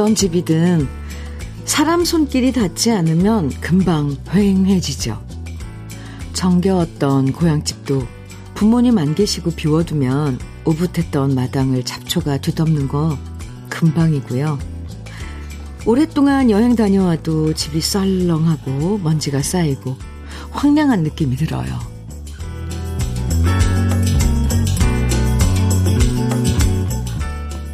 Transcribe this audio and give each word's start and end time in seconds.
어떤 0.00 0.14
집이든 0.14 0.88
사람 1.66 2.06
손길이 2.06 2.52
닿지 2.52 2.90
않으면 2.90 3.50
금방 3.60 4.16
휑해지죠. 4.24 5.20
정겨웠던 6.32 7.32
고향집도 7.32 8.06
부모님 8.54 8.96
안 8.96 9.14
계시고 9.14 9.50
비워두면 9.50 10.38
오붓했던 10.64 11.34
마당을 11.34 11.84
잡초가 11.84 12.38
뒤덮는 12.38 12.88
거 12.88 13.18
금방이고요. 13.68 14.58
오랫동안 15.84 16.48
여행 16.48 16.74
다녀와도 16.74 17.52
집이 17.52 17.82
썰렁하고 17.82 19.00
먼지가 19.02 19.42
쌓이고 19.42 19.98
황량한 20.52 21.02
느낌이 21.02 21.36
들어요. 21.36 21.78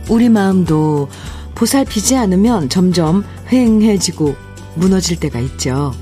우리 0.08 0.28
마음도 0.28 1.08
보살피지 1.56 2.16
않으면 2.16 2.68
점점 2.68 3.24
휑해지고 3.48 4.36
무너질 4.76 5.18
때가 5.18 5.40
있죠. 5.40 5.92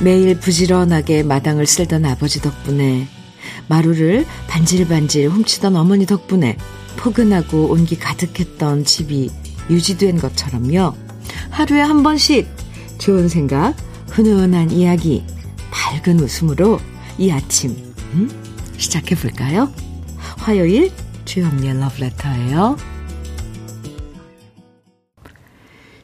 매일 0.00 0.38
부지런하게 0.40 1.22
마당을 1.22 1.66
쓸던 1.66 2.04
아버지 2.04 2.40
덕분에 2.40 3.06
마루를 3.68 4.26
반질반질 4.48 5.28
훔치던 5.28 5.76
어머니 5.76 6.06
덕분에 6.06 6.56
포근하고 6.96 7.66
온기 7.66 7.98
가득했던 7.98 8.84
집이 8.84 9.30
유지된 9.70 10.18
것처럼요. 10.18 10.94
하루에 11.50 11.80
한 11.80 12.02
번씩 12.02 12.48
좋은 12.96 13.28
생각, 13.28 13.74
훈훈한 14.10 14.70
이야기, 14.70 15.24
밝은 15.70 16.18
웃음으로 16.20 16.80
이 17.18 17.30
아침 17.30 17.76
음? 18.14 18.30
시작해 18.78 19.14
볼까요? 19.14 19.70
화요일 20.16 20.90
주현미의 21.26 21.78
러브레터예요. 21.78 22.97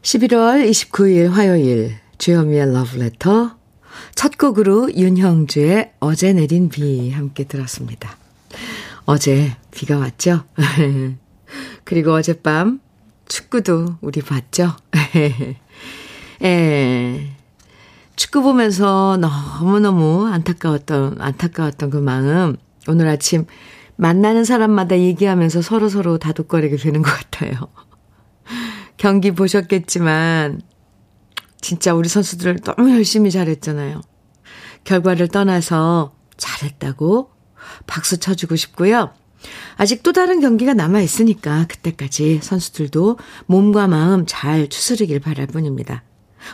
11월 0.04 0.68
29일 0.68 1.30
화요일 1.30 1.96
주현미의 2.18 2.74
러브레터 2.74 3.56
첫 4.14 4.36
곡으로 4.36 4.92
윤형주의 4.94 5.92
어제 5.98 6.34
내린 6.34 6.68
비 6.68 7.10
함께 7.10 7.44
들었습니다. 7.44 8.14
어제 9.06 9.56
비가 9.70 9.96
왔죠? 9.96 10.44
그리고 11.84 12.12
어젯밤 12.12 12.80
축구도 13.28 13.96
우리 14.02 14.20
봤죠? 14.20 14.76
예. 16.44 17.30
축구 18.14 18.42
보면서 18.42 19.16
너무너무 19.16 20.26
안타까웠던, 20.26 21.16
안타까웠던 21.18 21.88
그 21.88 21.96
마음, 21.96 22.58
오늘 22.88 23.08
아침 23.08 23.46
만나는 23.96 24.44
사람마다 24.44 24.98
얘기하면서 24.98 25.62
서로서로 25.62 26.18
다독거리게 26.18 26.76
되는 26.76 27.00
것 27.00 27.10
같아요. 27.10 27.68
경기 28.96 29.30
보셨겠지만, 29.32 30.62
진짜 31.60 31.94
우리 31.94 32.08
선수들 32.08 32.60
너무 32.60 32.90
열심히 32.92 33.30
잘했잖아요. 33.30 34.02
결과를 34.84 35.28
떠나서 35.28 36.14
잘했다고 36.36 37.30
박수 37.86 38.18
쳐주고 38.18 38.56
싶고요. 38.56 39.10
아직 39.76 40.02
또 40.02 40.12
다른 40.12 40.40
경기가 40.40 40.74
남아 40.74 41.00
있으니까 41.00 41.66
그때까지 41.68 42.40
선수들도 42.42 43.18
몸과 43.46 43.88
마음 43.88 44.24
잘 44.26 44.68
추스르길 44.68 45.20
바랄 45.20 45.46
뿐입니다. 45.46 46.02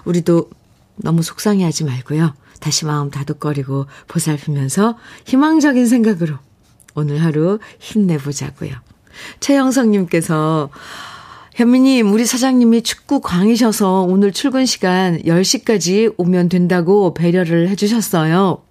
우리도 0.04 0.50
너무 0.96 1.22
속상해 1.22 1.64
하지 1.64 1.84
말고요. 1.84 2.34
다시 2.60 2.84
마음 2.84 3.10
다독거리고 3.10 3.86
보살피면서 4.06 4.96
희망적인 5.26 5.86
생각으로 5.86 6.36
오늘 6.94 7.22
하루 7.22 7.58
힘내보자고요. 7.78 8.72
최영성님께서 9.40 10.70
현미님, 11.54 12.12
우리 12.12 12.24
사장님이 12.24 12.82
축구 12.82 13.20
광이셔서 13.20 14.02
오늘 14.02 14.32
출근 14.32 14.66
시간 14.66 15.18
10시까지 15.22 16.14
오면 16.16 16.48
된다고 16.48 17.12
배려를 17.12 17.68
해주셨어요. 17.68 18.62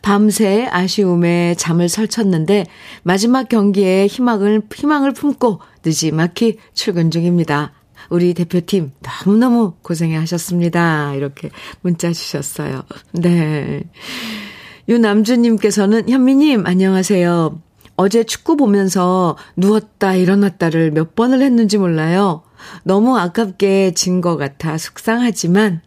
밤새 0.00 0.66
아쉬움에 0.70 1.54
잠을 1.56 1.88
설쳤는데 1.88 2.66
마지막 3.02 3.48
경기에 3.48 4.06
희망을, 4.06 4.62
희망을 4.74 5.12
품고 5.12 5.60
늦지막히 5.84 6.58
출근 6.74 7.10
중입니다. 7.10 7.72
우리 8.10 8.34
대표팀 8.34 8.92
너무너무 9.24 9.74
고생해 9.82 10.16
하셨습니다. 10.16 11.14
이렇게 11.14 11.50
문자 11.82 12.12
주셨어요. 12.12 12.82
네. 13.12 13.84
유남주님께서는 14.88 16.08
현미님, 16.08 16.66
안녕하세요. 16.66 17.60
어제 18.02 18.24
축구 18.24 18.56
보면서 18.56 19.36
누웠다 19.56 20.14
일어났다를 20.16 20.90
몇 20.90 21.14
번을 21.14 21.40
했는지 21.40 21.78
몰라요. 21.78 22.42
너무 22.82 23.16
아깝게 23.16 23.92
진 23.94 24.20
것 24.20 24.36
같아 24.36 24.76
속상하지만 24.76 25.82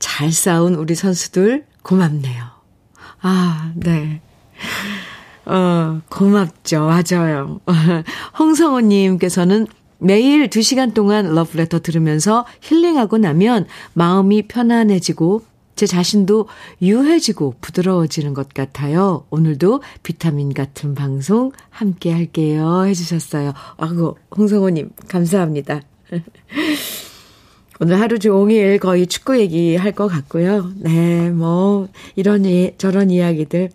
잘 0.00 0.32
싸운 0.32 0.74
우리 0.74 0.96
선수들 0.96 1.64
고맙네요. 1.82 2.44
아, 3.22 3.70
네. 3.76 4.20
어, 5.44 6.00
고맙죠. 6.08 6.86
맞아요. 6.86 7.60
홍성호님께서는 8.38 9.68
매일 9.98 10.48
2시간 10.48 10.94
동안 10.94 11.32
러브레터 11.32 11.78
들으면서 11.78 12.44
힐링하고 12.60 13.18
나면 13.18 13.66
마음이 13.94 14.48
편안해지고 14.48 15.42
제 15.76 15.86
자신도 15.86 16.48
유해지고 16.80 17.56
부드러워지는 17.60 18.32
것 18.34 18.48
같아요. 18.54 19.26
오늘도 19.30 19.82
비타민 20.02 20.52
같은 20.54 20.94
방송 20.94 21.52
함께 21.68 22.12
할게요. 22.12 22.84
해주셨어요. 22.86 23.52
아이고, 23.76 24.18
홍성호님, 24.36 24.90
감사합니다. 25.08 25.82
오늘 27.78 28.00
하루 28.00 28.18
종일 28.18 28.78
거의 28.78 29.06
축구 29.06 29.38
얘기 29.38 29.76
할 29.76 29.92
것 29.92 30.08
같고요. 30.08 30.72
네, 30.76 31.30
뭐, 31.30 31.88
이런, 32.16 32.44
저런 32.78 33.10
이야기들 33.10 33.70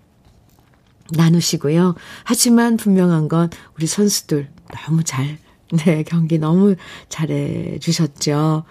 나누시고요. 1.13 1.94
하지만 2.23 2.78
분명한 2.78 3.28
건 3.28 3.50
우리 3.78 3.85
선수들 3.85 4.50
너무 4.88 5.03
잘, 5.03 5.38
네, 5.72 6.01
경기 6.03 6.39
너무 6.39 6.75
잘해 7.09 7.78
주셨죠. 7.79 8.63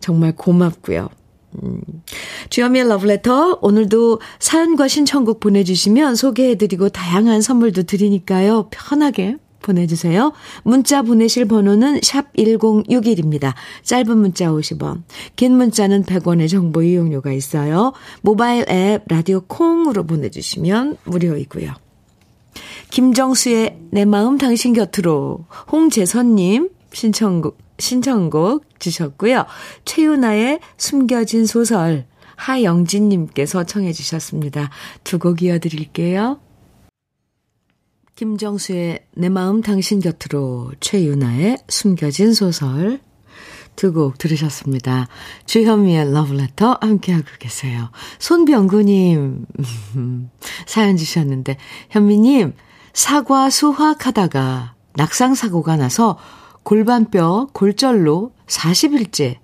정말 0.00 0.34
고맙고요. 0.34 1.08
음. 1.62 1.80
주현미의 2.50 2.88
러브레터 2.88 3.58
오늘도 3.60 4.20
사연과 4.38 4.88
신청곡 4.88 5.40
보내주시면 5.40 6.14
소개해드리고 6.16 6.88
다양한 6.88 7.40
선물도 7.40 7.84
드리니까요. 7.84 8.68
편하게 8.70 9.36
보내주세요. 9.62 10.32
문자 10.64 11.02
보내실 11.02 11.46
번호는 11.46 12.00
샵 12.02 12.32
1061입니다. 12.34 13.54
짧은 13.84 14.18
문자 14.18 14.50
50원, 14.50 15.02
긴 15.36 15.56
문자는 15.56 16.04
100원의 16.04 16.48
정보 16.50 16.82
이용료가 16.82 17.32
있어요. 17.32 17.92
모바일 18.20 18.68
앱 18.68 19.04
라디오 19.06 19.40
콩으로 19.40 20.04
보내주시면 20.04 20.98
무료이고요. 21.04 21.72
김정수의 22.90 23.78
내 23.90 24.04
마음 24.04 24.36
당신 24.36 24.74
곁으로 24.74 25.46
홍재선님 25.70 26.68
신청곡, 26.92 27.56
신청곡 27.82 28.78
주셨고요. 28.78 29.44
최윤아의 29.84 30.60
숨겨진 30.78 31.46
소설 31.46 32.06
하영진님께서 32.36 33.64
청해 33.64 33.92
주셨습니다. 33.92 34.70
두 35.04 35.18
곡 35.18 35.42
이어드릴게요. 35.42 36.40
김정수의 38.14 39.04
내 39.16 39.28
마음 39.28 39.62
당신 39.62 39.98
곁으로 40.00 40.72
최윤아의 40.80 41.58
숨겨진 41.68 42.32
소설 42.34 43.00
두 43.74 43.92
곡 43.92 44.16
들으셨습니다. 44.18 45.08
주현미의 45.46 46.12
러브레터 46.12 46.78
함께하고 46.80 47.26
계세요. 47.40 47.90
손병구님 48.20 49.46
사연 50.66 50.96
주셨는데 50.96 51.56
현미님 51.90 52.54
사과 52.92 53.50
수확하다가 53.50 54.74
낙상사고가 54.94 55.76
나서 55.76 56.16
골반뼈 56.62 57.48
골절로 57.52 58.32
40일째 58.46 59.38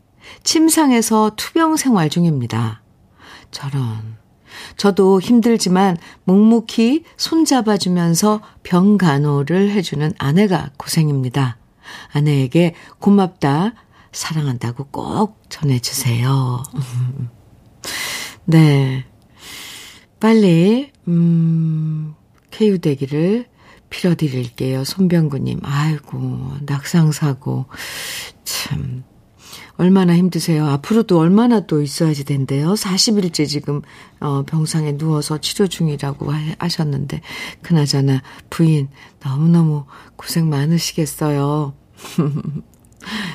침상에서 0.45 1.33
투병 1.37 1.77
생활 1.77 2.11
중입니다. 2.11 2.83
저런 3.51 4.19
저도 4.77 5.21
힘들지만 5.21 5.97
묵묵히 6.25 7.05
손잡아주면서 7.17 8.41
병 8.63 8.99
간호를 8.99 9.71
해주는 9.71 10.13
아내가 10.19 10.71
고생입니다. 10.77 11.59
아내에게 12.13 12.75
고맙다, 12.99 13.73
사랑한다고 14.13 14.89
꼭 14.91 15.43
전해주세요. 15.49 16.63
네. 18.45 19.05
빨리, 20.21 20.91
음, 21.07 22.15
쾌유대기를 22.51 23.47
빌어드릴게요. 23.91 24.85
손병구님. 24.85 25.61
아이고, 25.63 26.53
낙상사고. 26.63 27.67
참, 28.45 29.05
얼마나 29.77 30.17
힘드세요? 30.17 30.67
앞으로도 30.67 31.19
얼마나 31.19 31.61
또 31.61 31.81
있어야지 31.81 32.25
된대요? 32.25 32.75
40일째 32.75 33.47
지금, 33.47 33.83
어, 34.21 34.43
병상에 34.45 34.97
누워서 34.97 35.39
치료 35.39 35.67
중이라고 35.67 36.33
하셨는데, 36.59 37.21
그나저나 37.63 38.23
부인 38.51 38.89
너무너무 39.25 39.85
고생 40.17 40.49
많으시겠어요. 40.49 41.75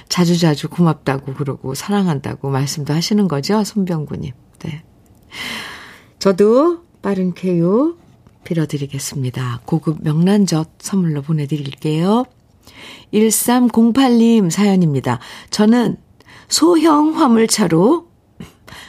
자주자주 0.09 0.69
고맙다고 0.69 1.33
그러고 1.33 1.73
사랑한다고 1.73 2.49
말씀도 2.49 2.93
하시는 2.93 3.27
거죠, 3.27 3.63
손병구님. 3.63 4.33
네. 4.59 4.83
저도 6.19 6.83
빠른 7.01 7.33
쾌유 7.33 7.97
빌어드리겠습니다. 8.43 9.61
고급 9.65 10.03
명란젓 10.03 10.69
선물로 10.79 11.21
보내드릴게요. 11.21 12.25
1308님 13.13 14.49
사연입니다. 14.49 15.19
저는 15.49 15.97
소형 16.47 17.17
화물차로 17.19 18.07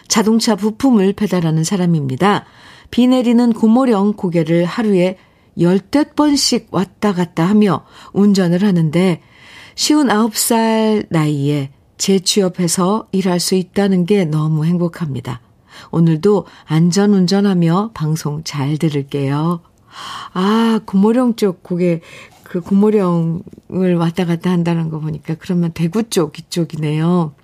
자동차 0.09 0.55
부품을 0.55 1.13
배달하는 1.13 1.65
사람입니다. 1.65 2.45
비 2.91 3.07
내리는 3.07 3.53
고모령 3.53 4.15
고개를 4.15 4.65
하루에 4.65 5.19
열댓 5.59 6.15
번씩 6.15 6.69
왔다 6.71 7.13
갔다 7.13 7.45
하며 7.45 7.85
운전을 8.13 8.63
하는데 8.63 9.21
쉬운 9.75 10.09
9살 10.09 11.07
나이에 11.11 11.71
재취업해서 11.97 13.09
일할 13.13 13.41
수 13.41 13.55
있다는 13.55 14.05
게 14.05 14.25
너무 14.25 14.65
행복합니다. 14.65 15.41
오늘도 15.91 16.47
안전 16.67 17.13
운전하며 17.13 17.91
방송 17.95 18.43
잘 18.45 18.77
들을게요. 18.79 19.61
아, 20.33 20.81
고모령 20.85 21.37
쪽 21.37 21.63
고개, 21.63 22.01
그 22.43 22.61
고모령을 22.61 23.97
왔다 23.97 24.25
갔다 24.25 24.51
한다는 24.51 24.89
거 24.91 24.99
보니까 25.01 25.35
그러면 25.39 25.73
대구 25.73 26.09
쪽 26.09 26.39
이쪽이네요. 26.39 27.35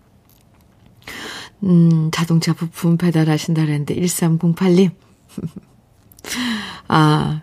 음, 1.62 2.10
자동차 2.12 2.52
부품 2.52 2.96
배달하신다 2.96 3.62
그랬는데 3.62 3.94
1308님. 3.96 4.90
아, 6.88 7.42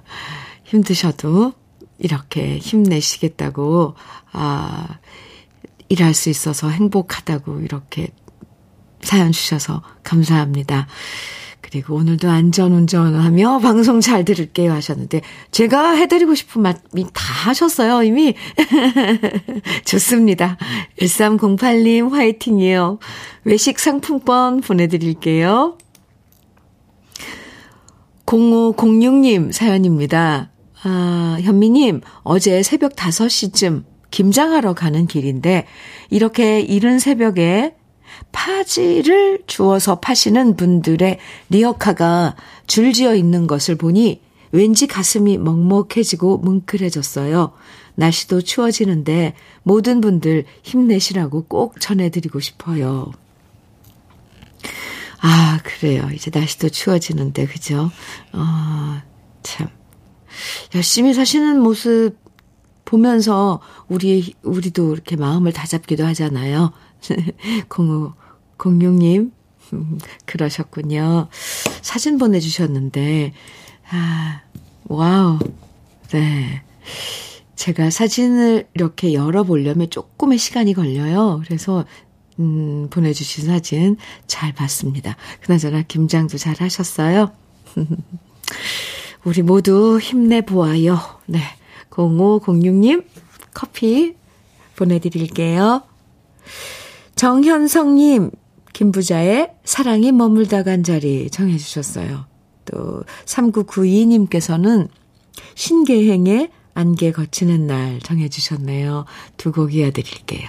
힘드셔도 0.65 1.53
이렇게 1.99 2.57
힘내시겠다고, 2.57 3.95
아, 4.33 4.99
일할 5.89 6.13
수 6.13 6.29
있어서 6.29 6.69
행복하다고 6.69 7.61
이렇게 7.61 8.09
사연 9.01 9.31
주셔서 9.31 9.81
감사합니다. 10.03 10.87
그리고 11.69 11.95
오늘도 11.95 12.29
안전운전하며 12.29 13.59
방송 13.59 13.99
잘 13.99 14.23
들을게요 14.23 14.71
하셨는데, 14.71 15.21
제가 15.51 15.91
해드리고 15.91 16.33
싶은 16.33 16.61
말이 16.61 16.77
다 17.13 17.49
하셨어요, 17.49 18.03
이미. 18.03 18.35
좋습니다. 19.83 20.57
1308님 20.99 22.11
화이팅이에요. 22.11 22.99
외식 23.43 23.79
상품권 23.79 24.61
보내드릴게요. 24.61 25.77
0506님 28.25 29.51
사연입니다. 29.51 30.51
아, 30.83 31.37
현미님, 31.41 32.01
어제 32.23 32.63
새벽 32.63 32.95
5시쯤 32.95 33.83
김장하러 34.11 34.73
가는 34.73 35.05
길인데, 35.05 35.65
이렇게 36.09 36.61
이른 36.61 36.99
새벽에 36.99 37.76
파지를 38.31 39.43
주워서 39.47 39.99
파시는 39.99 40.55
분들의 40.55 41.19
리어카가 41.49 42.35
줄지어 42.67 43.15
있는 43.15 43.47
것을 43.47 43.75
보니 43.75 44.21
왠지 44.51 44.87
가슴이 44.87 45.37
먹먹해지고 45.37 46.37
뭉클해졌어요. 46.37 47.53
날씨도 47.95 48.41
추워지는데 48.41 49.33
모든 49.63 50.01
분들 50.01 50.45
힘내시라고 50.63 51.45
꼭 51.45 51.81
전해드리고 51.81 52.39
싶어요. 52.39 53.11
아, 55.19 55.59
그래요. 55.63 56.07
이제 56.13 56.29
날씨도 56.33 56.69
추워지는데, 56.69 57.47
그죠? 57.47 57.91
어, 58.33 59.01
참. 59.41 59.67
열심히 60.75 61.13
사시는 61.13 61.59
모습 61.59 62.15
보면서 62.85 63.59
우리, 63.87 64.33
우리도 64.43 64.93
이렇게 64.93 65.15
마음을 65.15 65.51
다잡기도 65.51 66.05
하잖아요. 66.05 66.71
0506님, 67.69 69.31
그러셨군요. 70.25 71.27
사진 71.81 72.17
보내주셨는데, 72.17 73.33
아, 73.89 74.41
와우. 74.85 75.39
네. 76.09 76.61
제가 77.55 77.89
사진을 77.89 78.67
이렇게 78.73 79.13
열어보려면 79.13 79.89
조금의 79.89 80.37
시간이 80.37 80.73
걸려요. 80.73 81.41
그래서, 81.45 81.85
음, 82.39 82.87
보내주신 82.89 83.47
사진 83.47 83.97
잘 84.27 84.53
봤습니다. 84.53 85.17
그나저나 85.41 85.81
김장도 85.83 86.37
잘 86.37 86.55
하셨어요. 86.59 87.31
우리 89.23 89.41
모두 89.41 89.99
힘내보아요. 89.99 90.99
네. 91.25 91.41
0506님, 91.89 93.05
커피 93.53 94.15
보내드릴게요. 94.75 95.81
정현성님, 97.17 98.29
김부자의 98.73 99.51
사랑이 99.65 100.11
머물다 100.11 100.61
간 100.61 100.83
자리 100.83 101.31
정해주셨어요. 101.31 102.25
또 102.65 103.03
3992님께서는 103.25 104.87
신계행의 105.55 106.49
안개 106.75 107.11
거치는 107.11 107.65
날 107.65 107.99
정해주셨네요. 108.01 109.05
두 109.35 109.51
곡 109.51 109.73
이어드릴게요. 109.73 110.47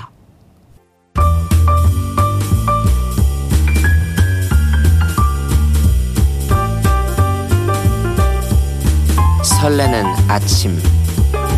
설레는 9.42 10.04
아침 10.28 10.78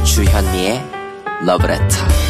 주현미의 0.04 0.80
러브레터 1.44 2.29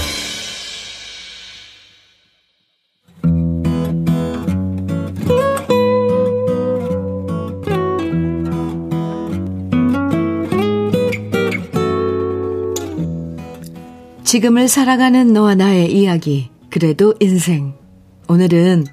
지금을 14.31 14.69
살아가는 14.69 15.33
너와 15.33 15.57
나의 15.57 15.93
이야기, 15.93 16.51
그래도 16.71 17.17
인생. 17.19 17.75
오늘은 18.29 18.87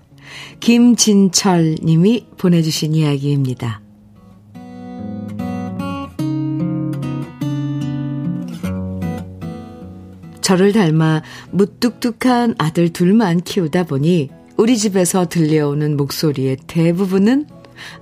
김진철 0.60 1.76
님이 1.84 2.26
보내주신 2.40 2.96
이야기입니다. 2.96 3.80
저를 10.42 10.74
닮아 10.74 11.22
무뚝뚝한 11.52 12.56
아들 12.58 12.90
둘만 12.90 13.42
키우다 13.42 13.84
보니 13.84 14.32
우리 14.58 14.76
집에서 14.76 15.28
들려오는 15.30 15.98
목소리의 15.98 16.58
대부분은 16.66 17.46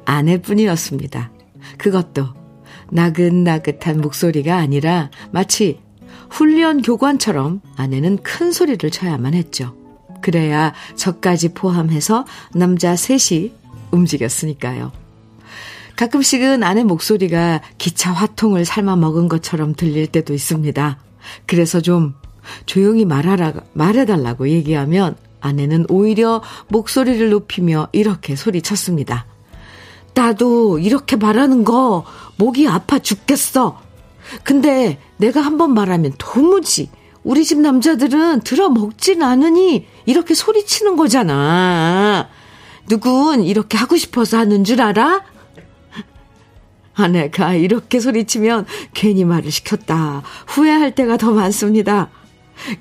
아내뿐이었습니다. 0.06 1.34
그것도 1.78 2.28
나긋나긋한 2.92 4.00
목소리가 4.00 4.56
아니라 4.56 5.10
마치 5.32 5.84
훈련 6.30 6.82
교관처럼 6.82 7.62
아내는 7.76 8.18
큰 8.24 8.52
소리를 8.52 8.90
쳐야만 8.90 9.34
했죠. 9.34 9.76
그래야 10.22 10.74
저까지 10.96 11.54
포함해서 11.54 12.26
남자 12.54 12.96
셋이 12.96 13.54
움직였으니까요. 13.92 14.92
가끔씩은 15.96 16.64
아내 16.64 16.84
목소리가 16.84 17.62
기차 17.78 18.12
화통을 18.12 18.66
삶아 18.66 18.98
먹은 18.98 19.30
것처럼 19.30 19.76
들릴 19.76 20.08
때도 20.08 20.34
있습니다. 20.34 21.00
그래서 21.46 21.80
좀 21.80 22.16
조용히 22.66 23.06
말하라, 23.06 23.54
말해달라고 23.74 24.50
얘기하면 24.50 25.16
아내는 25.40 25.86
오히려 25.90 26.42
목소리를 26.68 27.30
높이며 27.30 27.88
이렇게 27.92 28.36
소리쳤습니다. 28.36 29.26
나도 30.14 30.80
이렇게 30.80 31.16
말하는 31.16 31.64
거 31.64 32.06
목이 32.38 32.68
아파 32.68 33.00
죽겠어. 33.00 33.85
근데 34.44 35.00
내가 35.18 35.42
한 35.42 35.58
번 35.58 35.74
말하면 35.74 36.14
도무지 36.18 36.90
우리 37.24 37.44
집 37.46 37.60
남자들은 37.60 38.42
들어먹진 38.42 39.24
않으니 39.24 39.88
이렇게 40.06 40.34
소리치는 40.34 40.96
거잖아. 40.96 42.30
누군 42.88 43.44
이렇게 43.44 43.78
하고 43.78 43.98
싶어서 43.98 44.38
하는 44.38 44.64
줄 44.64 44.82
알아? 44.82 45.24
아내가 46.94 47.54
이렇게 47.56 48.00
소리치면 48.00 48.66
괜히 48.94 49.26
말을 49.26 49.52
시켰다. 49.52 50.24
후회할 50.48 50.96
때가 50.96 51.18
더 51.18 51.32
많습니다. 51.32 52.10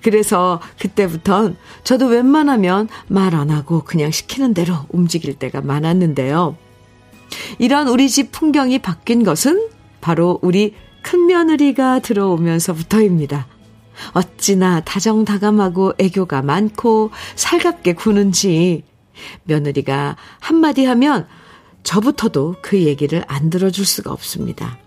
그래서 0.02 0.60
그때부턴 0.78 1.56
저도 1.82 2.06
웬만하면 2.06 2.88
말 3.08 3.34
안 3.34 3.50
하고 3.50 3.82
그냥 3.82 4.10
시키는 4.12 4.54
대로 4.54 4.74
움직일 4.90 5.34
때가 5.34 5.62
많았는데요. 5.62 6.56
이런 7.58 7.88
우리 7.88 8.08
집 8.08 8.30
풍경이 8.30 8.78
바뀐 8.80 9.24
것은 9.24 9.68
바로 10.00 10.38
우리 10.42 10.74
큰며느리가 11.04 12.00
들어오면서부터입니다. 12.00 13.46
어찌나 14.12 14.80
다정다감하고 14.80 15.94
애교가 15.98 16.42
많고 16.42 17.10
살갑게 17.36 17.92
구는지 17.92 18.82
며느리가 19.44 20.16
한마디 20.40 20.84
하면 20.84 21.28
저부터도 21.84 22.56
그 22.60 22.82
얘기를 22.82 23.22
안 23.28 23.50
들어줄 23.50 23.86
수가 23.86 24.10
없습니다. 24.10 24.78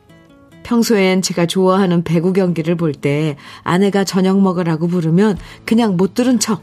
평소엔 0.64 1.22
제가 1.22 1.46
좋아하는 1.46 2.04
배구 2.04 2.34
경기를 2.34 2.76
볼 2.76 2.92
때 2.94 3.38
아내가 3.64 4.04
저녁 4.04 4.42
먹으라고 4.42 4.88
부르면 4.88 5.38
그냥 5.66 5.96
못 5.96 6.14
들은 6.14 6.40
척 6.40 6.62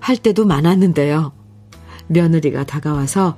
할 0.00 0.16
때도 0.16 0.44
많았는데요. 0.44 1.32
며느리가 2.08 2.64
다가와서 2.64 3.36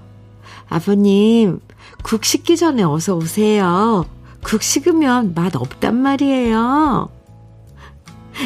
아버님, 0.69 1.61
국 2.03 2.25
식기 2.25 2.57
전에 2.57 2.83
어서 2.83 3.17
오세요. 3.17 4.07
국 4.43 4.63
식으면 4.63 5.35
맛 5.35 5.55
없단 5.55 5.97
말이에요. 5.97 7.11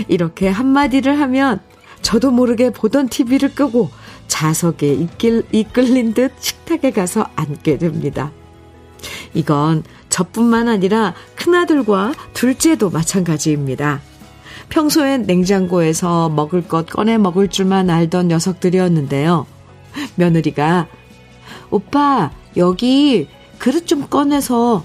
이렇게 0.08 0.48
한마디를 0.48 1.20
하면 1.20 1.60
저도 2.02 2.30
모르게 2.30 2.70
보던 2.70 3.08
TV를 3.08 3.54
끄고 3.54 3.90
자석에 4.26 4.92
이끌, 4.92 5.44
이끌린 5.52 6.14
듯 6.14 6.32
식탁에 6.38 6.90
가서 6.90 7.26
앉게 7.36 7.78
됩니다. 7.78 8.32
이건 9.34 9.82
저뿐만 10.08 10.68
아니라 10.68 11.14
큰아들과 11.36 12.12
둘째도 12.32 12.90
마찬가지입니다. 12.90 14.00
평소엔 14.68 15.22
냉장고에서 15.22 16.28
먹을 16.30 16.66
것 16.66 16.86
꺼내 16.86 17.18
먹을 17.18 17.48
줄만 17.48 17.90
알던 17.90 18.28
녀석들이었는데요. 18.28 19.46
며느리가 20.16 20.88
오빠 21.70 22.30
여기 22.56 23.28
그릇 23.58 23.86
좀 23.86 24.08
꺼내서 24.08 24.84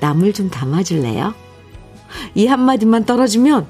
나물 0.00 0.32
좀 0.32 0.50
담아줄래요? 0.50 1.34
이 2.34 2.46
한마디만 2.46 3.04
떨어지면 3.04 3.66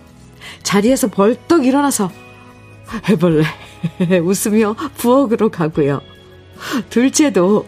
자리에서 0.62 1.08
벌떡 1.08 1.66
일어나서 1.66 2.10
해볼래 3.08 3.44
웃으며 4.22 4.74
부엌으로 4.96 5.50
가고요. 5.50 6.00
둘째도 6.90 7.66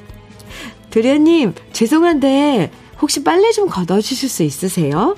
도련님 0.90 1.54
죄송한데 1.72 2.70
혹시 3.00 3.24
빨래 3.24 3.50
좀 3.52 3.68
걷어주실 3.68 4.28
수 4.28 4.42
있으세요? 4.42 5.16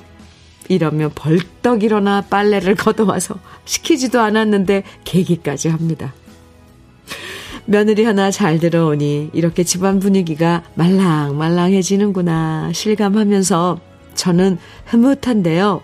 이러면 0.67 1.11
벌떡 1.13 1.83
일어나 1.83 2.21
빨래를 2.21 2.75
걷어와서 2.75 3.35
시키지도 3.65 4.19
않았는데 4.19 4.83
계기까지 5.03 5.69
합니다. 5.69 6.13
며느리 7.65 8.03
하나 8.05 8.31
잘 8.31 8.59
들어오니 8.59 9.31
이렇게 9.33 9.63
집안 9.63 9.99
분위기가 9.99 10.63
말랑말랑해지는구나 10.75 12.71
실감하면서 12.73 13.79
저는 14.13 14.57
흐뭇한데요. 14.85 15.81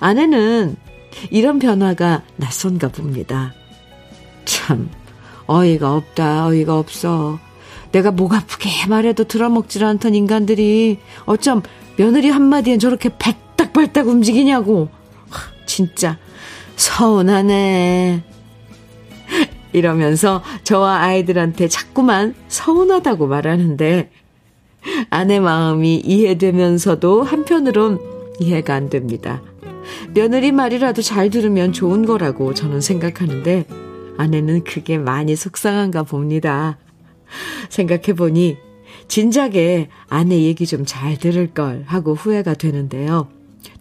아내는 0.00 0.76
이런 1.30 1.58
변화가 1.58 2.22
낯선가 2.36 2.88
봅니다. 2.88 3.54
참, 4.44 4.90
어이가 5.46 5.94
없다, 5.94 6.46
어이가 6.46 6.78
없어. 6.78 7.38
내가 7.92 8.10
목 8.10 8.34
아프게 8.34 8.68
말해도 8.88 9.24
들어먹질 9.24 9.84
않던 9.84 10.14
인간들이 10.14 10.98
어쩜 11.26 11.62
며느리 11.96 12.28
한마디엔 12.30 12.78
저렇게 12.78 13.08
발딱발딱 13.08 14.06
움직이냐고. 14.06 14.88
진짜 15.66 16.18
서운하네. 16.76 18.29
이러면서 19.72 20.42
저와 20.64 21.00
아이들한테 21.02 21.68
자꾸만 21.68 22.34
서운하다고 22.48 23.26
말하는데 23.26 24.10
아내 25.10 25.40
마음이 25.40 25.96
이해되면서도 25.96 27.22
한편으론 27.22 28.00
이해가 28.40 28.74
안 28.74 28.88
됩니다. 28.88 29.42
며느리 30.14 30.52
말이라도 30.52 31.02
잘 31.02 31.30
들으면 31.30 31.72
좋은 31.72 32.06
거라고 32.06 32.54
저는 32.54 32.80
생각하는데 32.80 33.66
아내는 34.16 34.64
그게 34.64 34.98
많이 34.98 35.36
속상한가 35.36 36.04
봅니다. 36.04 36.78
생각해보니 37.68 38.56
진작에 39.08 39.88
아내 40.08 40.42
얘기 40.42 40.66
좀 40.66 40.84
잘 40.84 41.18
들을 41.18 41.52
걸 41.52 41.84
하고 41.86 42.14
후회가 42.14 42.54
되는데요. 42.54 43.28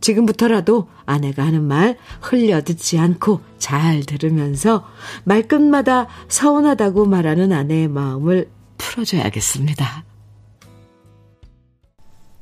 지금부터라도 0.02 0.88
아내가 1.06 1.46
하는 1.46 1.64
말 1.64 1.98
흘려 2.22 2.62
듣지 2.62 2.98
않고 2.98 3.42
잘 3.58 4.02
들으면서 4.04 4.86
말끝마다 5.24 6.08
서운하다고 6.28 7.06
말하는 7.06 7.52
아내의 7.52 7.88
마음을 7.88 8.50
풀어줘야겠습니다. 8.78 10.06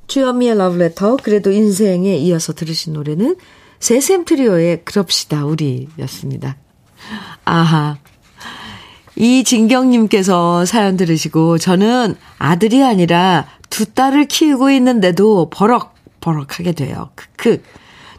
주현미의 0.08 0.58
러브레터 0.58 1.18
그래도 1.18 1.52
인생에 1.52 2.16
이어서 2.18 2.54
들으신 2.54 2.94
노래는 2.94 3.36
세샘 3.80 4.26
트리오의 4.26 4.84
그럽시다 4.86 5.46
우리였습니다. 5.46 6.58
아하 7.46 7.98
이진경님께서 9.16 10.66
사연 10.66 10.96
들으시고 10.96 11.58
저는 11.58 12.16
아들이 12.38 12.84
아니라 12.84 13.48
두 13.70 13.86
딸을 13.86 14.28
키우고 14.28 14.70
있는데도 14.72 15.50
버럭 15.50 15.97
버럭하게 16.28 16.74
돼요. 16.74 17.10
크크. 17.16 17.64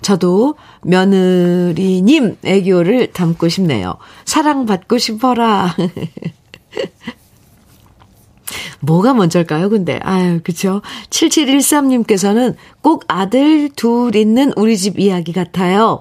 저도 0.00 0.54
며느리님 0.82 2.38
애교를 2.42 3.12
담고 3.12 3.50
싶네요. 3.50 3.96
사랑받고 4.24 4.96
싶어라. 4.96 5.76
뭐가 8.80 9.12
먼저일까요, 9.12 9.68
근데? 9.68 10.00
아유, 10.02 10.40
그쵸? 10.42 10.80
7713님께서는 11.10 12.54
꼭 12.80 13.04
아들 13.08 13.68
둘 13.76 14.16
있는 14.16 14.52
우리 14.56 14.78
집 14.78 14.98
이야기 14.98 15.32
같아요. 15.32 16.00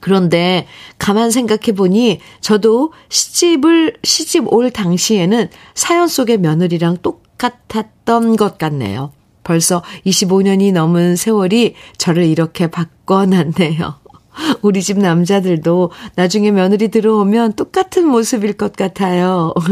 그런데 0.00 0.66
가만 0.98 1.30
생각해 1.30 1.72
보니 1.76 2.18
저도 2.40 2.92
시집을, 3.10 3.98
시집 4.02 4.52
올 4.52 4.72
당시에는 4.72 5.50
사연 5.74 6.08
속의 6.08 6.38
며느리랑 6.38 6.96
똑같았던 7.02 8.36
것 8.36 8.58
같네요. 8.58 9.12
벌써 9.46 9.82
25년이 10.04 10.72
넘은 10.72 11.14
세월이 11.14 11.76
저를 11.98 12.24
이렇게 12.24 12.66
바꿔놨네요. 12.66 13.94
우리 14.62 14.82
집 14.82 14.98
남자들도 14.98 15.92
나중에 16.16 16.50
며느리 16.50 16.88
들어오면 16.88 17.52
똑같은 17.52 18.08
모습일 18.08 18.54
것 18.54 18.74
같아요. 18.74 19.54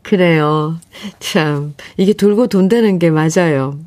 그래요. 0.00 0.78
참, 1.20 1.74
이게 1.98 2.14
돌고 2.14 2.46
돈다는 2.46 2.98
게 2.98 3.10
맞아요. 3.10 3.78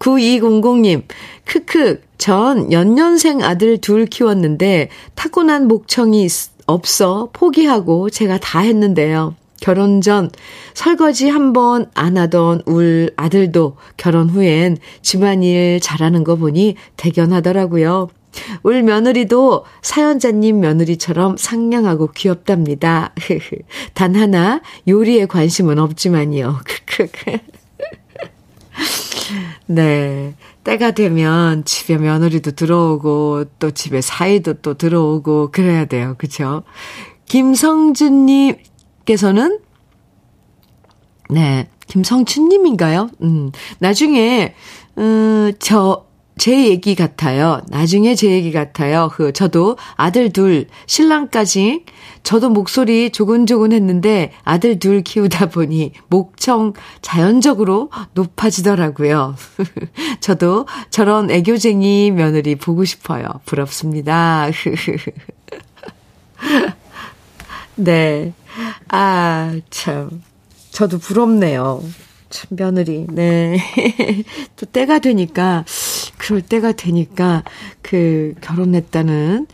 9200님, 0.00 1.04
크크, 1.44 2.00
전 2.18 2.72
연년생 2.72 3.44
아들 3.44 3.78
둘 3.78 4.06
키웠는데 4.06 4.88
타고난 5.14 5.68
목청이 5.68 6.26
없어 6.66 7.28
포기하고 7.32 8.10
제가 8.10 8.38
다 8.38 8.58
했는데요. 8.58 9.36
결혼 9.60 10.00
전 10.00 10.30
설거지 10.74 11.28
한 11.28 11.52
번 11.52 11.86
안 11.94 12.16
하던 12.16 12.62
울 12.66 13.10
아들도 13.16 13.76
결혼 13.96 14.30
후엔 14.30 14.78
집안일 15.02 15.80
잘하는 15.80 16.24
거 16.24 16.36
보니 16.36 16.76
대견하더라고요. 16.96 18.08
울 18.62 18.82
며느리도 18.84 19.64
사연자님 19.82 20.60
며느리처럼 20.60 21.36
상냥하고 21.36 22.12
귀엽답니다. 22.12 23.12
단 23.94 24.14
하나 24.14 24.60
요리에 24.86 25.26
관심은 25.26 25.78
없지만요. 25.78 26.60
네. 29.66 30.34
때가 30.64 30.90
되면 30.92 31.64
집에 31.64 31.96
며느리도 31.96 32.52
들어오고 32.52 33.44
또 33.58 33.70
집에 33.70 34.00
사이도 34.00 34.54
또 34.54 34.74
들어오고 34.74 35.50
그래야 35.52 35.84
돼요. 35.86 36.14
그쵸? 36.18 36.62
김성준님 37.26 38.56
께서는 39.04 39.58
네, 41.30 41.68
김성춘 41.86 42.48
님인가요? 42.48 43.08
음, 43.22 43.52
나중에, 43.78 44.54
음, 44.98 45.52
저, 45.58 46.06
제 46.38 46.68
얘기 46.68 46.94
같아요. 46.94 47.60
나중에 47.68 48.14
제 48.14 48.30
얘기 48.30 48.50
같아요. 48.50 49.10
그, 49.12 49.32
저도 49.32 49.76
아들 49.94 50.32
둘, 50.32 50.66
신랑까지, 50.86 51.84
저도 52.22 52.48
목소리 52.50 53.10
조곤조곤 53.10 53.72
했는데 53.72 54.32
아들 54.44 54.78
둘 54.78 55.02
키우다 55.02 55.50
보니 55.50 55.92
목청 56.08 56.72
자연적으로 57.02 57.90
높아지더라고요. 58.14 59.36
저도 60.20 60.66
저런 60.90 61.30
애교쟁이 61.30 62.10
며느리 62.10 62.54
보고 62.56 62.84
싶어요. 62.84 63.24
부럽습니다. 63.44 64.48
네. 67.76 68.32
아, 68.92 69.60
참. 69.70 70.22
저도 70.72 70.98
부럽네요. 70.98 71.82
참, 72.28 72.46
며느리. 72.56 73.06
네. 73.08 73.56
또 74.56 74.66
때가 74.66 74.98
되니까, 74.98 75.64
그럴 76.18 76.42
때가 76.42 76.72
되니까, 76.72 77.44
그, 77.82 78.34
결혼했다는, 78.40 79.46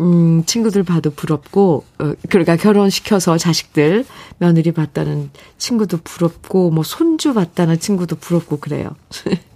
음, 0.00 0.44
친구들 0.44 0.84
봐도 0.84 1.10
부럽고, 1.10 1.84
어, 1.98 2.12
그러니까 2.28 2.56
결혼시켜서 2.56 3.36
자식들, 3.36 4.04
며느리 4.38 4.70
봤다는 4.72 5.30
친구도 5.58 5.98
부럽고, 6.04 6.70
뭐, 6.70 6.84
손주 6.84 7.34
봤다는 7.34 7.80
친구도 7.80 8.16
부럽고, 8.16 8.58
그래요. 8.58 8.90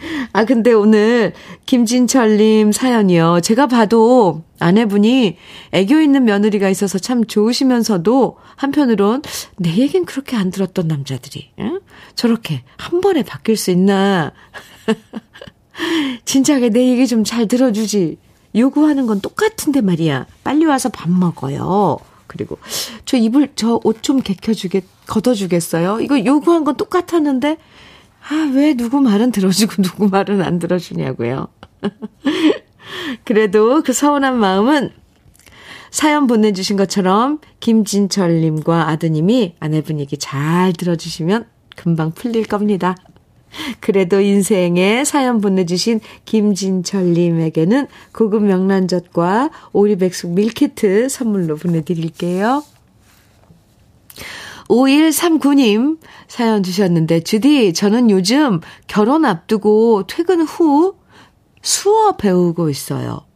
아, 0.32 0.44
근데 0.44 0.72
오늘 0.72 1.32
김진철님 1.66 2.72
사연이요. 2.72 3.40
제가 3.42 3.66
봐도 3.66 4.42
아내분이 4.58 5.36
애교 5.72 6.00
있는 6.00 6.24
며느리가 6.24 6.68
있어서 6.68 6.98
참 6.98 7.24
좋으시면서도 7.26 8.36
한편으론 8.56 9.22
내 9.56 9.74
얘긴 9.76 10.04
그렇게 10.04 10.36
안 10.36 10.50
들었던 10.50 10.86
남자들이 10.88 11.50
응? 11.60 11.80
저렇게 12.14 12.62
한 12.76 13.00
번에 13.00 13.22
바뀔 13.22 13.56
수 13.56 13.70
있나. 13.70 14.32
진작에 16.24 16.68
내 16.70 16.88
얘기 16.88 17.06
좀 17.06 17.24
잘 17.24 17.46
들어주지. 17.46 18.18
요구하는 18.56 19.06
건 19.06 19.20
똑같은데 19.20 19.80
말이야. 19.80 20.26
빨리 20.42 20.64
와서 20.66 20.88
밥 20.88 21.08
먹어요. 21.10 21.98
그리고 22.26 22.58
저 23.04 23.16
이불 23.16 23.50
저 23.54 23.80
옷 23.84 24.02
좀 24.02 24.20
개켜주게 24.20 24.82
걷어주겠어요. 25.06 26.00
이거 26.00 26.24
요구한 26.24 26.64
건 26.64 26.76
똑같았는데 26.76 27.56
아 28.30 28.50
왜 28.54 28.74
누구 28.74 29.00
말은 29.00 29.32
들어주고 29.32 29.82
누구 29.82 30.08
말은 30.08 30.42
안 30.42 30.58
들어주냐고요. 30.58 31.48
그래도 33.24 33.82
그 33.82 33.92
서운한 33.92 34.38
마음은 34.38 34.90
사연 35.90 36.26
보내주신 36.28 36.76
것처럼 36.76 37.40
김진철님과 37.58 38.88
아드님이 38.88 39.56
아내분 39.58 39.98
얘기 39.98 40.16
잘 40.16 40.72
들어주시면 40.72 41.46
금방 41.76 42.12
풀릴 42.12 42.46
겁니다. 42.46 42.94
그래도 43.80 44.20
인생에 44.20 45.04
사연 45.04 45.40
보내주신 45.40 45.98
김진철님에게는 46.24 47.88
고급 48.12 48.44
명란젓과 48.44 49.50
오리백숙 49.72 50.34
밀키트 50.34 51.08
선물로 51.08 51.56
보내드릴게요. 51.56 52.62
5139님 54.70 55.98
사연 56.28 56.62
주셨는데, 56.62 57.20
주디, 57.20 57.72
저는 57.72 58.08
요즘 58.08 58.60
결혼 58.86 59.24
앞두고 59.24 60.06
퇴근 60.06 60.42
후 60.42 60.94
수어 61.60 62.16
배우고 62.16 62.70
있어요. 62.70 63.26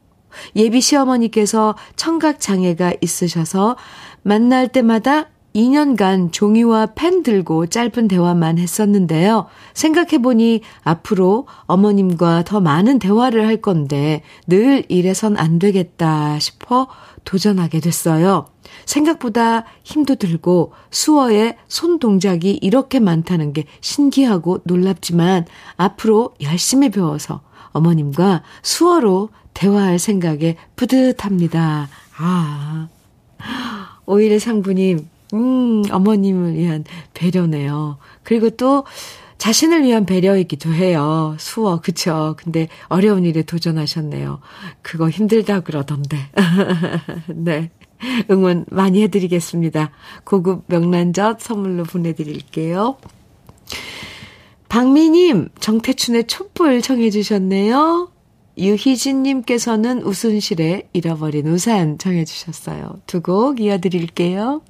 예비 0.56 0.80
시어머니께서 0.80 1.76
청각 1.96 2.40
장애가 2.40 2.94
있으셔서 3.00 3.76
만날 4.22 4.68
때마다 4.68 5.28
2년간 5.54 6.32
종이와 6.32 6.94
펜 6.94 7.22
들고 7.22 7.66
짧은 7.66 8.08
대화만 8.08 8.58
했었는데요. 8.58 9.46
생각해보니 9.72 10.62
앞으로 10.82 11.46
어머님과 11.66 12.42
더 12.44 12.60
많은 12.60 12.98
대화를 12.98 13.46
할 13.46 13.58
건데 13.58 14.22
늘 14.48 14.84
이래선 14.88 15.36
안 15.36 15.58
되겠다 15.58 16.38
싶어 16.40 16.88
도전하게 17.24 17.80
됐어요. 17.80 18.46
생각보다 18.84 19.64
힘도 19.84 20.16
들고 20.16 20.72
수어에 20.90 21.56
손 21.68 21.98
동작이 21.98 22.58
이렇게 22.60 22.98
많다는 22.98 23.52
게 23.52 23.64
신기하고 23.80 24.60
놀랍지만 24.64 25.46
앞으로 25.76 26.34
열심히 26.42 26.90
배워서 26.90 27.42
어머님과 27.70 28.42
수어로 28.62 29.30
대화할 29.54 29.98
생각에 29.98 30.56
뿌듯합니다. 30.74 31.88
아. 32.18 32.88
오일의 34.06 34.38
상부님, 34.38 35.08
음, 35.34 35.82
어머님을 35.90 36.54
위한 36.54 36.84
배려네요. 37.12 37.98
그리고 38.22 38.50
또 38.50 38.84
자신을 39.38 39.82
위한 39.82 40.06
배려이기도 40.06 40.72
해요. 40.72 41.36
수어, 41.38 41.80
그쵸. 41.80 42.34
근데 42.38 42.68
어려운 42.88 43.24
일에 43.24 43.42
도전하셨네요. 43.42 44.40
그거 44.82 45.10
힘들다 45.10 45.60
그러던데. 45.60 46.16
네. 47.28 47.70
응원 48.30 48.64
많이 48.70 49.02
해드리겠습니다. 49.02 49.90
고급 50.24 50.64
명란젓 50.68 51.40
선물로 51.40 51.84
보내드릴게요. 51.84 52.96
박미님, 54.68 55.48
정태춘의 55.60 56.26
촛불 56.26 56.82
청해주셨네요. 56.82 58.10
유희진님께서는 58.58 60.02
우순실의 60.02 60.88
잃어버린 60.92 61.46
우산 61.48 61.98
청해주셨어요. 61.98 63.00
두 63.06 63.20
곡 63.20 63.60
이어드릴게요. 63.60 64.62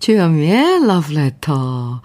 주현미의 0.00 0.86
러브레터. 0.86 2.00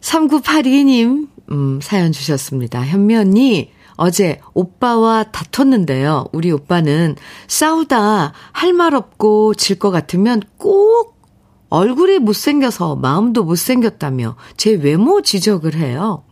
3982님, 0.00 1.28
음, 1.50 1.80
사연 1.82 2.12
주셨습니다. 2.12 2.84
현미 2.84 3.16
언니, 3.16 3.70
어제 3.96 4.40
오빠와 4.54 5.24
다퉜는데요. 5.24 6.26
우리 6.32 6.50
오빠는 6.52 7.16
싸우다 7.48 8.32
할 8.52 8.72
말 8.72 8.94
없고 8.94 9.54
질 9.54 9.78
것 9.78 9.90
같으면 9.90 10.42
꼭 10.56 11.16
얼굴이 11.70 12.18
못생겨서 12.20 12.96
마음도 12.96 13.44
못생겼다며 13.44 14.36
제 14.56 14.72
외모 14.72 15.20
지적을 15.22 15.74
해요. 15.74 16.24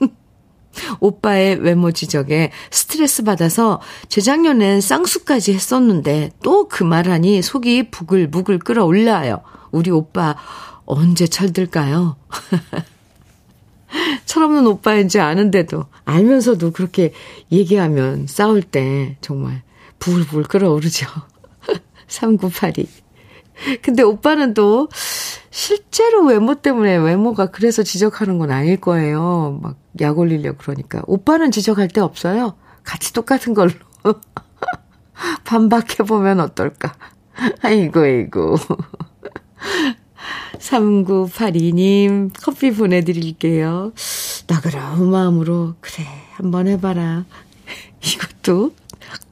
오빠의 1.00 1.56
외모 1.56 1.90
지적에 1.92 2.50
스트레스 2.70 3.22
받아서 3.22 3.80
재작년엔 4.08 4.80
쌍수까지 4.80 5.52
했었는데 5.54 6.30
또 6.42 6.68
그 6.68 6.84
말하니 6.84 7.42
속이 7.42 7.90
부글부글 7.90 8.60
끓어올라요. 8.60 9.42
우리 9.70 9.90
오빠 9.90 10.36
언제 10.84 11.26
철들까요? 11.26 12.16
철없는 14.24 14.66
오빠인지 14.66 15.20
아는데도 15.20 15.86
알면서도 16.04 16.72
그렇게 16.72 17.12
얘기하면 17.50 18.26
싸울 18.26 18.62
때 18.62 19.16
정말 19.20 19.62
부글부글 19.98 20.44
끓어오르죠. 20.44 21.06
3982. 22.08 22.86
근데 23.82 24.02
오빠는 24.02 24.54
또 24.54 24.88
실제로 25.50 26.24
외모 26.24 26.54
때문에 26.54 26.96
외모가 26.96 27.46
그래서 27.46 27.82
지적하는 27.82 28.38
건 28.38 28.50
아닐 28.50 28.80
거예요. 28.80 29.58
막 29.62 29.80
약 30.00 30.18
올리려고 30.18 30.58
그러니까. 30.58 31.02
오빠는 31.06 31.50
지적할 31.50 31.88
데 31.88 32.00
없어요. 32.00 32.54
같이 32.84 33.12
똑같은 33.12 33.54
걸로. 33.54 33.72
반박해보면 35.44 36.40
어떨까. 36.40 36.94
아이고, 37.62 38.00
아이고. 38.00 38.56
3982님, 40.58 42.30
커피 42.42 42.70
보내드릴게요. 42.72 43.92
나그러운 44.46 45.10
마음으로, 45.10 45.74
그래, 45.80 46.04
한번 46.34 46.68
해봐라. 46.68 47.24
이것도 48.02 48.74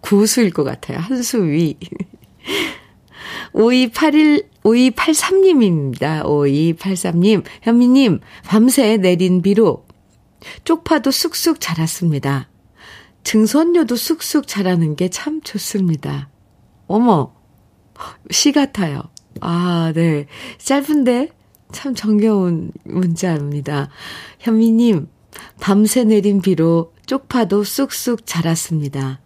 고수일 0.01 0.51
것 0.51 0.65
같아요. 0.65 0.99
한 0.99 1.23
수 1.23 1.45
위. 1.45 1.77
5281, 3.53 4.49
5283님입니다. 4.65 6.23
5283님, 6.25 7.45
현미님, 7.63 8.21
밤새 8.45 8.97
내린 8.99 9.43
비로 9.43 9.87
쪽파도 10.65 11.11
쑥쑥 11.11 11.61
자랐습니다. 11.61 12.49
증선료도 13.25 13.97
쑥쑥 13.97 14.47
자라는 14.47 14.97
게 14.97 15.09
참 15.09 15.41
좋습니다. 15.43 16.29
어머, 16.87 17.35
시 18.31 18.53
같아요. 18.53 19.03
아, 19.41 19.93
네. 19.95 20.27
짧은데 20.59 21.31
참 21.73 21.95
정겨운 21.95 22.73
문자입니다. 22.85 23.89
현미님, 24.39 25.09
밤새 25.61 26.05
내린 26.05 26.41
비로 26.41 26.93
쪽파도 27.07 27.65
쑥쑥 27.65 28.27
자랐습니다. 28.27 29.21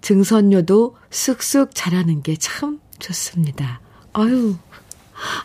증선료도 0.00 0.96
쑥쑥 1.10 1.74
자라는 1.74 2.22
게 2.22 2.36
참 2.38 2.80
좋습니다. 2.98 3.80
아유, 4.12 4.54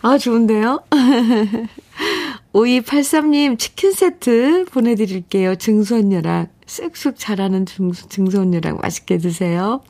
아, 0.02 0.18
좋은데요? 0.18 0.84
5283님 2.54 3.58
치킨 3.58 3.92
세트 3.92 4.66
보내드릴게요. 4.72 5.56
증선녀랑 5.56 6.48
쑥쑥 6.68 7.18
자라는 7.18 7.66
증, 7.66 7.92
증선녀랑 7.92 8.78
맛있게 8.82 9.18
드세요. 9.18 9.82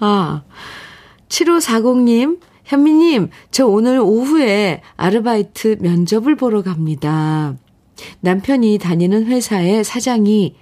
아, 0.00 0.42
7540님 1.28 2.40
현미님, 2.68 3.30
저 3.50 3.66
오늘 3.66 3.98
오후에 3.98 4.82
아르바이트 4.98 5.78
면접을 5.80 6.36
보러 6.36 6.62
갑니다. 6.62 7.56
남편이 8.20 8.76
다니는 8.76 9.24
회사의 9.24 9.84
사장이 9.84 10.54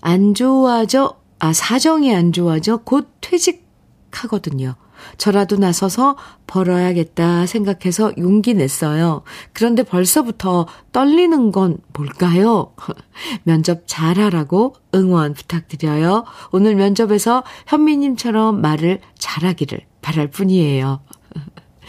안 0.00 0.32
좋아져, 0.32 1.18
아, 1.38 1.52
사정이 1.52 2.14
안 2.16 2.32
좋아져 2.32 2.78
곧 2.78 3.08
퇴직하거든요. 3.20 4.74
저라도 5.18 5.56
나서서 5.56 6.16
벌어야겠다 6.46 7.44
생각해서 7.44 8.12
용기 8.16 8.54
냈어요. 8.54 9.22
그런데 9.52 9.82
벌써부터 9.82 10.66
떨리는 10.92 11.52
건 11.52 11.76
뭘까요? 11.92 12.72
면접 13.44 13.82
잘하라고 13.84 14.76
응원 14.94 15.34
부탁드려요. 15.34 16.24
오늘 16.52 16.74
면접에서 16.74 17.44
현미님처럼 17.66 18.62
말을 18.62 19.00
잘하기를 19.18 19.80
바랄 20.00 20.28
뿐이에요. 20.28 21.00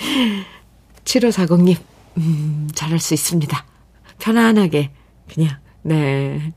7540님, 1.05 1.77
음, 2.17 2.69
잘할 2.73 2.99
수 2.99 3.13
있습니다. 3.13 3.65
편안하게, 4.19 4.91
그냥, 5.33 5.57
네. 5.83 6.53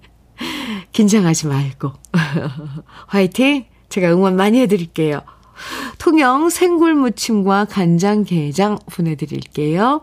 긴장하지 0.93 1.47
말고. 1.47 1.93
화이팅! 3.09 3.65
제가 3.89 4.13
응원 4.13 4.37
많이 4.37 4.61
해드릴게요. 4.61 5.21
통영 5.99 6.51
생굴무침과 6.51 7.67
간장게장 7.67 8.79
보내드릴게요. 8.91 10.03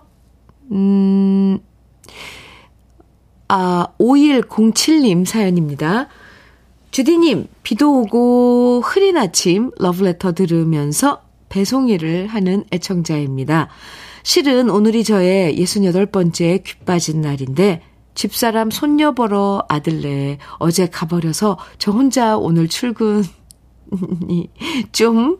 음, 0.71 1.59
아, 3.47 3.87
5107님 3.99 5.25
사연입니다. 5.25 6.07
주디님, 6.91 7.47
비도 7.63 8.01
오고 8.01 8.81
흐린 8.85 9.17
아침 9.17 9.71
러브레터 9.77 10.33
들으면서 10.33 11.21
배송 11.51 11.89
일을 11.89 12.27
하는 12.27 12.63
애청자입니다. 12.71 13.67
실은 14.23 14.69
오늘이 14.69 15.03
저의 15.03 15.55
68번째 15.57 16.63
귀 16.63 16.75
빠진 16.85 17.21
날인데 17.21 17.81
집사람 18.15 18.71
손녀 18.71 19.11
보러 19.11 19.63
아들네 19.69 20.37
어제 20.59 20.87
가버려서 20.87 21.57
저 21.77 21.91
혼자 21.91 22.37
오늘 22.37 22.67
출근 22.67 23.23
좀 24.91 25.37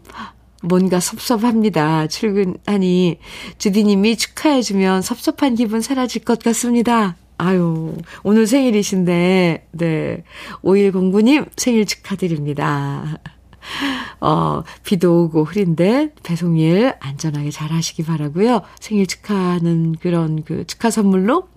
뭔가 0.63 1.00
섭섭합니다. 1.00 2.08
출근하니 2.08 3.17
주디님이 3.58 4.17
축하해주면 4.17 5.02
섭섭한 5.02 5.56
기분 5.56 5.82
사라질 5.82 6.24
것 6.24 6.39
같습니다. 6.39 7.15
아유, 7.38 7.95
오늘 8.21 8.45
생일이신데, 8.45 9.67
네. 9.71 10.24
5109님 10.63 11.50
생일 11.58 11.88
축하드립니다. 11.88 13.19
어, 14.19 14.63
비도 14.84 15.24
오고 15.24 15.43
흐린데 15.45 16.13
배송일 16.24 16.93
안전하게 17.00 17.52
잘 17.52 17.71
하시기 17.71 18.04
바라고요. 18.04 18.62
생일 18.80 19.08
축하하는 19.08 19.95
그런 20.02 20.43
그 20.43 20.65
축하 20.65 20.89
선물로 20.89 21.47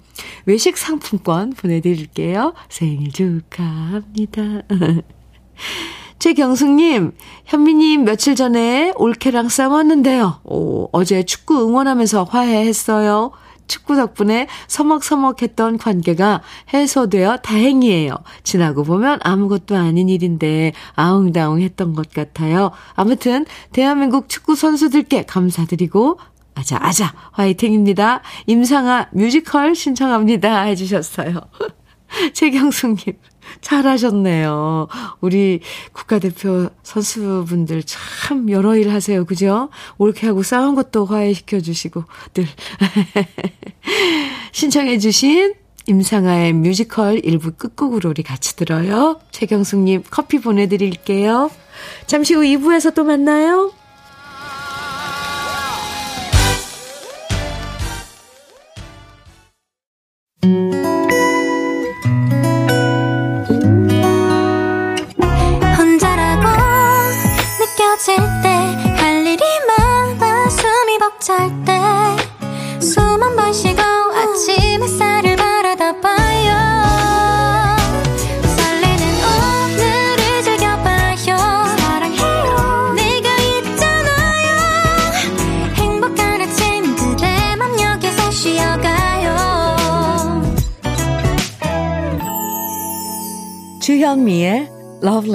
외식 0.46 0.76
상품권 0.76 1.50
보내드릴게요. 1.50 2.54
생일 2.68 3.12
축하합니다. 3.12 4.62
최경숙님, 6.18 7.12
현미님 7.44 8.04
며칠 8.04 8.34
전에 8.34 8.92
올케랑 8.96 9.48
싸웠는데요. 9.48 10.40
오, 10.44 10.88
어제 10.92 11.22
축구 11.24 11.68
응원하면서 11.68 12.24
화해했어요. 12.24 13.32
축구 13.66 13.96
덕분에 13.96 14.48
서먹서먹했던 14.68 15.78
관계가 15.78 16.42
해소되어 16.72 17.38
다행이에요. 17.38 18.14
지나고 18.42 18.84
보면 18.84 19.20
아무것도 19.22 19.76
아닌 19.76 20.08
일인데 20.08 20.72
아웅다웅 20.94 21.60
했던 21.60 21.94
것 21.94 22.10
같아요. 22.10 22.70
아무튼 22.94 23.46
대한민국 23.72 24.28
축구 24.28 24.54
선수들께 24.54 25.24
감사드리고 25.26 26.18
아자 26.54 26.78
아자 26.80 27.12
화이팅입니다. 27.32 28.22
임상아 28.46 29.08
뮤지컬 29.12 29.74
신청합니다 29.74 30.62
해주셨어요. 30.62 31.40
최경숙님 32.32 33.14
잘하셨네요. 33.60 34.88
우리 35.20 35.60
국가대표 35.92 36.70
선수분들 36.82 37.82
참 37.84 38.50
여러 38.50 38.76
일 38.76 38.90
하세요. 38.90 39.24
그죠? 39.24 39.68
옳게 39.98 40.26
하고 40.26 40.42
싸운 40.42 40.74
것도 40.74 41.04
화해시켜 41.04 41.60
주시고 41.60 42.04
늘 42.34 42.46
신청해 44.52 44.98
주신 44.98 45.54
임상아의 45.86 46.54
뮤지컬 46.54 47.20
일부 47.24 47.52
끝곡으로 47.52 48.10
우리 48.10 48.22
같이 48.22 48.56
들어요. 48.56 49.20
최경숙님 49.32 50.04
커피 50.10 50.40
보내드릴게요. 50.40 51.50
잠시 52.06 52.34
후 52.34 52.40
2부에서 52.40 52.94
또 52.94 53.04
만나요. 53.04 53.72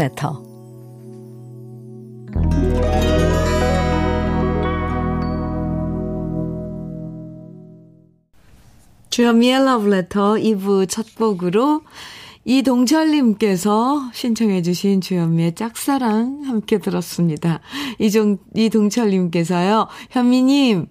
Letter. 0.10 0.34
주현미의 9.10 9.54
Letter 9.86 10.42
2부 10.42 10.88
첫 10.88 11.16
곡으로 11.16 11.82
이동철님께서 12.46 14.10
신청해주신 14.14 15.02
주현미의 15.02 15.56
짝사랑 15.56 16.44
함께 16.46 16.80
들었습니다. 16.80 17.60
이종, 18.00 18.38
이동철님께서요, 18.56 19.88
현미님, 20.10 20.88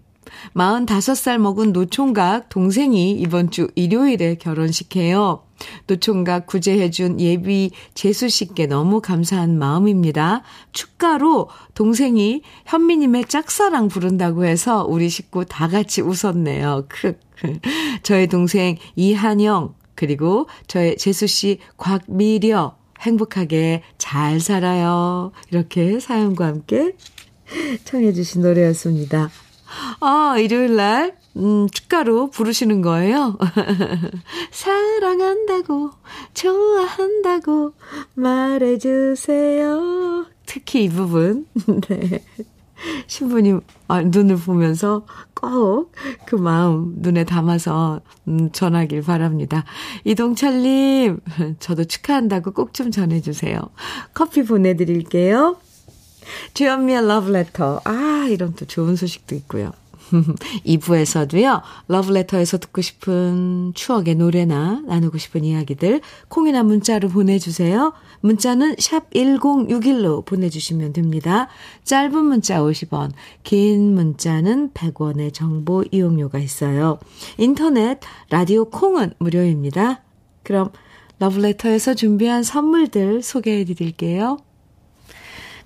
45살 0.55 1.39
먹은 1.39 1.73
노총각 1.73 2.49
동생이 2.51 3.13
이번 3.13 3.51
주 3.51 3.69
일요일에 3.75 4.37
결혼식해요. 4.37 5.48
노총각 5.87 6.47
구제해준 6.47 7.21
예비 7.21 7.71
재수씨께 7.95 8.67
너무 8.67 9.01
감사한 9.01 9.59
마음입니다. 9.59 10.43
축가로 10.73 11.49
동생이 11.75 12.43
현미님의 12.67 13.27
짝사랑 13.27 13.89
부른다고 13.89 14.45
해서 14.45 14.85
우리 14.85 15.09
식구 15.09 15.45
다 15.45 15.69
같이 15.69 16.01
웃었네요. 16.03 16.87
크. 16.89 17.19
저의 18.03 18.27
동생 18.27 18.77
이한영, 18.97 19.75
그리고 19.95 20.49
저의 20.67 20.97
재수씨 20.97 21.59
곽미려, 21.77 22.77
행복하게 23.01 23.83
잘 23.97 24.41
살아요. 24.41 25.33
이렇게 25.51 26.01
사연과 26.01 26.47
함께 26.47 26.95
청해주신 27.85 28.43
노래였습니다. 28.43 29.31
아, 30.01 30.37
일요일 30.39 30.77
날, 30.77 31.17
음, 31.37 31.69
축가로 31.69 32.31
부르시는 32.31 32.83
거예요. 32.83 33.37
사랑한다고, 34.51 35.91
좋아한다고 36.35 37.73
말해주세요. 38.15 40.27
특히 40.47 40.85
이 40.85 40.89
부분. 40.89 41.47
네. 41.89 42.25
신부님 43.09 43.61
아, 43.89 44.03
눈을 44.03 44.37
보면서 44.37 45.05
꼭 45.35 45.91
그 46.27 46.37
마음 46.37 46.95
눈에 46.99 47.25
담아서 47.25 48.01
음, 48.29 48.51
전하길 48.53 49.03
바랍니다. 49.03 49.65
이동철님, 50.05 51.21
저도 51.59 51.85
축하한다고 51.85 52.53
꼭 52.53 52.73
좀 52.73 52.91
전해주세요. 52.91 53.61
커피 54.15 54.45
보내드릴게요. 54.45 55.57
주현미의 56.55 57.07
러브레터. 57.07 57.83
아, 57.85 58.27
이런 58.31 58.55
또 58.55 58.65
좋은 58.65 58.97
소식도 58.97 59.35
있고요. 59.37 59.73
2부에서도요, 60.65 61.63
러브레터에서 61.89 62.59
듣고 62.59 62.81
싶은 62.81 63.73
추억의 63.75 64.15
노래나 64.15 64.83
나누고 64.87 65.19
싶은 65.19 65.45
이야기들 65.45 66.01
콩이나 66.29 66.63
문자로 66.63 67.09
보내주세요. 67.09 67.93
문자는 68.21 68.77
샵 68.79 69.11
1061로 69.11 70.25
보내주시면 70.25 70.93
됩니다. 70.93 71.49
짧은 71.85 72.25
문자 72.25 72.61
50원, 72.61 73.13
긴 73.43 73.95
문자는 73.95 74.71
100원의 74.71 75.33
정보 75.33 75.85
이용료가 75.91 76.39
있어요. 76.39 76.99
인터넷, 77.37 78.01
라디오 78.31 78.65
콩은 78.67 79.15
무료입니다. 79.19 80.03
그럼 80.43 80.71
러브레터에서 81.19 81.95
준비한 81.95 82.43
선물들 82.43 83.23
소개해 83.23 83.65
드릴게요. 83.65 84.39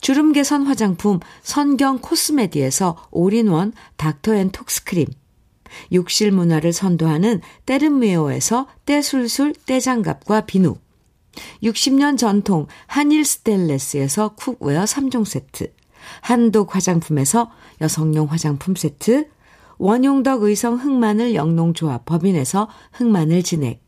주름 0.00 0.32
개선 0.32 0.64
화장품 0.64 1.20
선경 1.42 1.98
코스메디에서 2.00 3.06
올인원 3.10 3.72
닥터앤톡스크림. 3.96 5.06
욕실 5.92 6.32
문화를 6.32 6.72
선도하는 6.72 7.40
때르메오에서 7.66 8.66
때술술 8.84 9.54
때장갑과 9.66 10.42
비누. 10.42 10.74
60년 11.62 12.18
전통 12.18 12.66
한일 12.86 13.24
스텐레스에서 13.24 14.34
cookware 14.34 14.84
3종 14.84 15.24
세트. 15.24 15.72
한독 16.20 16.74
화장품에서 16.74 17.50
여성용 17.80 18.26
화장품 18.26 18.74
세트. 18.74 19.28
원용덕 19.78 20.42
의성 20.42 20.76
흑마늘 20.76 21.34
영농조합 21.34 22.04
법인에서 22.04 22.68
흑마늘 22.92 23.42
진액. 23.42 23.82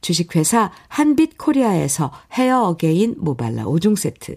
주식회사 0.00 0.70
한빛코리아에서 0.88 2.12
헤어 2.32 2.62
어게인 2.62 3.16
모발라 3.18 3.64
5종 3.64 3.96
세트 3.96 4.36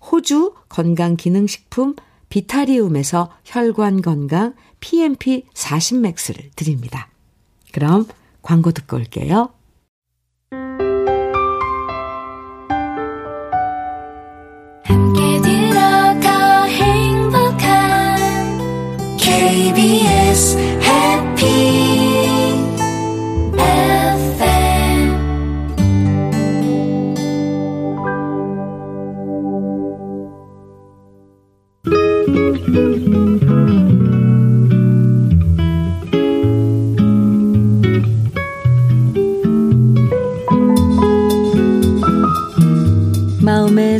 호주 0.00 0.54
건강기능식품 0.68 1.96
비타리움에서 2.28 3.30
혈관건강 3.44 4.54
PMP 4.80 5.44
40맥스를 5.52 6.50
드립니다. 6.56 7.08
그럼 7.72 8.06
광고 8.42 8.72
듣고 8.72 8.96
올게요. 8.96 9.50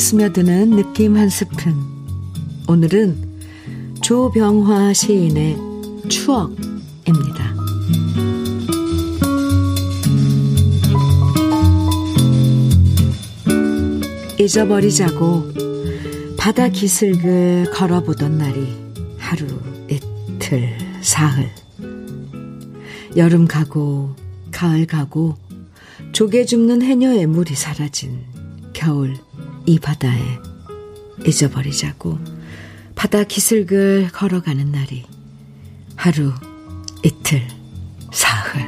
스며드는 0.01 0.71
느낌 0.71 1.15
한 1.15 1.29
스푼. 1.29 1.75
오늘은 2.67 3.17
조병화 4.01 4.95
시인의 4.95 5.59
추억입니다. 6.09 7.55
잊어버리자고 14.39 15.53
바다 16.39 16.71
기슭을 16.71 17.71
걸어보던 17.71 18.39
날이 18.39 18.75
하루, 19.19 19.47
이틀, 19.91 20.79
사흘. 21.03 21.51
여름 23.17 23.47
가고, 23.47 24.17
가을 24.51 24.87
가고, 24.87 25.37
조개 26.13 26.47
줍는 26.47 26.81
해녀의 26.81 27.27
물이 27.27 27.55
사라진 27.55 28.25
겨울 28.73 29.19
이 29.71 29.79
바다에 29.79 30.21
잊어버리자고 31.25 32.19
바다 32.97 33.23
기슭을 33.23 34.09
걸어가는 34.13 34.73
날이 34.73 35.07
하루, 35.95 36.33
이틀, 37.05 37.47
사흘. 38.11 38.67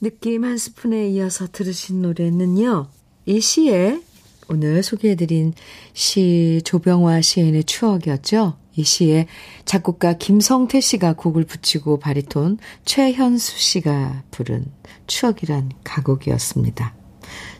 느낌 0.00 0.44
한 0.44 0.58
스푼에 0.58 1.10
이어서 1.10 1.46
들으신 1.46 2.02
노래는요. 2.02 2.88
이 3.26 3.40
시에 3.40 4.02
오늘 4.52 4.82
소개해드린 4.82 5.54
시 5.92 6.60
조병화 6.64 7.20
시인의 7.20 7.64
추억이었죠. 7.64 8.56
이 8.74 8.82
시에 8.82 9.26
작곡가 9.64 10.14
김성태 10.14 10.80
씨가 10.80 11.12
곡을 11.12 11.44
붙이고 11.44 12.00
바리톤 12.00 12.58
최현수 12.84 13.58
씨가 13.58 14.24
부른 14.32 14.66
추억이란 15.06 15.70
가곡이었습니다. 15.84 16.94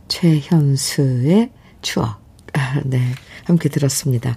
최현수의 0.08 1.52
추억. 1.80 2.20
아, 2.54 2.80
네. 2.84 3.00
함께 3.44 3.68
들었습니다. 3.68 4.36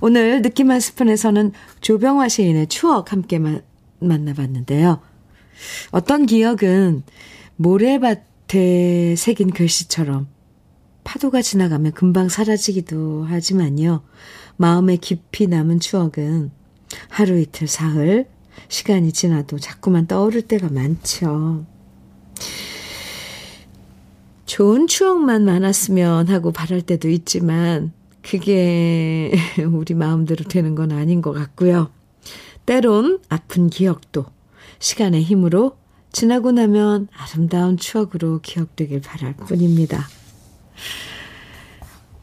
오늘 0.00 0.42
느낌 0.42 0.72
한 0.72 0.80
스푼에서는 0.80 1.52
조병화 1.80 2.28
시인의 2.28 2.66
추억 2.66 3.12
함께 3.12 3.38
마, 3.38 3.60
만나봤는데요. 4.00 5.00
어떤 5.92 6.26
기억은 6.26 7.04
모래밭에 7.54 9.14
새긴 9.16 9.52
글씨처럼 9.52 10.33
파도가 11.04 11.42
지나가면 11.42 11.92
금방 11.92 12.28
사라지기도 12.28 13.24
하지만요. 13.24 14.02
마음에 14.56 14.96
깊이 14.96 15.46
남은 15.46 15.80
추억은 15.80 16.50
하루 17.08 17.38
이틀 17.38 17.68
사흘 17.68 18.26
시간이 18.68 19.12
지나도 19.12 19.58
자꾸만 19.58 20.06
떠오를 20.06 20.42
때가 20.42 20.68
많죠. 20.68 21.66
좋은 24.46 24.86
추억만 24.86 25.44
많았으면 25.44 26.28
하고 26.28 26.52
바랄 26.52 26.82
때도 26.82 27.08
있지만 27.08 27.92
그게 28.22 29.32
우리 29.72 29.94
마음대로 29.94 30.44
되는 30.44 30.74
건 30.74 30.92
아닌 30.92 31.22
것 31.22 31.32
같고요. 31.32 31.90
때론 32.66 33.20
아픈 33.28 33.68
기억도 33.68 34.26
시간의 34.78 35.22
힘으로 35.22 35.76
지나고 36.12 36.52
나면 36.52 37.08
아름다운 37.12 37.76
추억으로 37.76 38.40
기억되길 38.40 39.00
바랄 39.00 39.34
뿐입니다. 39.34 40.06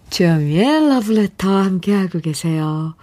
주현미의 0.10 0.90
러브레터 0.90 1.50
함께하고 1.50 2.20
계세요. 2.20 2.96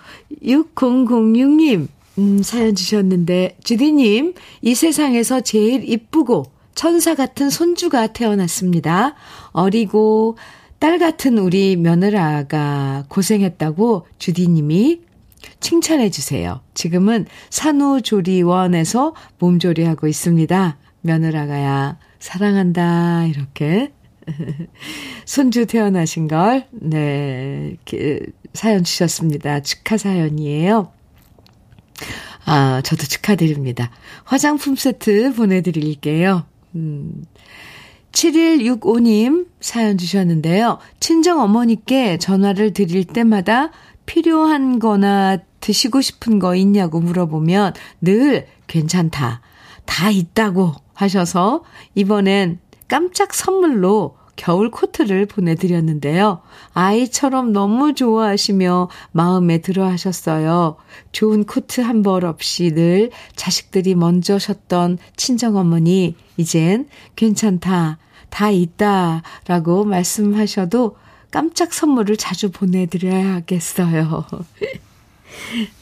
6006님, 0.43 1.89
음, 2.19 2.43
사연 2.43 2.75
주셨는데, 2.75 3.57
주디님, 3.65 4.35
이 4.61 4.75
세상에서 4.75 5.41
제일 5.41 5.89
이쁘고 5.89 6.45
천사 6.75 7.15
같은 7.15 7.51
손주가 7.51 8.09
태어났습니다. 8.09 9.15
어리고 9.53 10.37
딸 10.79 10.99
같은 10.99 11.39
우리 11.39 11.77
며느라가 11.77 13.05
고생했다고 13.09 14.07
주디님이 14.19 15.01
칭찬해 15.61 16.11
주세요. 16.11 16.61
지금은 16.75 17.27
산후조리원에서 17.51 19.15
몸조리하고 19.39 20.07
있습니다. 20.07 20.79
며느라가야, 21.01 21.99
사랑한다. 22.21 23.27
이렇게 23.27 23.93
손주 25.25 25.67
태어나신 25.67 26.29
걸, 26.29 26.67
네, 26.71 27.77
사연 28.55 28.85
주셨습니다. 28.85 29.61
축하 29.61 29.97
사연이에요. 29.97 30.93
아, 32.45 32.81
저도 32.83 33.05
축하드립니다. 33.07 33.91
화장품 34.25 34.75
세트 34.75 35.35
보내드릴게요. 35.35 36.47
음, 36.75 37.25
7165님 38.13 39.47
사연 39.61 39.99
주셨는데요. 39.99 40.79
친정 40.99 41.41
어머니께 41.41 42.19
전화를 42.19 42.73
드릴 42.73 43.05
때마다 43.05 43.71
필요한 44.07 44.79
거나 44.79 45.39
드시고 45.61 46.01
싶은 46.01 46.39
거 46.39 46.55
있냐고 46.57 47.01
물어보면 47.01 47.75
늘 48.01 48.47
괜찮다. 48.67 49.43
다 49.85 50.11
있다고 50.11 50.73
하셔서 50.95 51.63
이번엔 51.95 52.59
깜짝 52.89 53.35
선물로 53.35 54.17
겨울 54.39 54.71
코트를 54.71 55.27
보내드렸는데요. 55.27 56.41
아이처럼 56.73 57.53
너무 57.53 57.93
좋아하시며 57.95 58.89
마음에 59.13 59.59
들어 59.59 59.85
하셨어요. 59.87 60.77
좋은 61.13 61.45
코트 61.45 61.83
한 61.83 61.99
벌 62.03 62.25
없이 62.25 62.71
늘 62.73 63.11
자식들이 63.35 63.97
먼저 63.97 64.39
셨던 64.39 64.99
친정어머니, 65.17 66.15
이젠 66.37 66.89
괜찮다, 67.17 67.99
다 68.31 68.51
있다, 68.51 69.23
라고 69.49 69.85
말씀하셔도 69.85 70.97
깜짝 71.33 71.75
선물을 71.75 72.17
자주 72.17 72.51
보내드려야겠어요. 72.53 74.25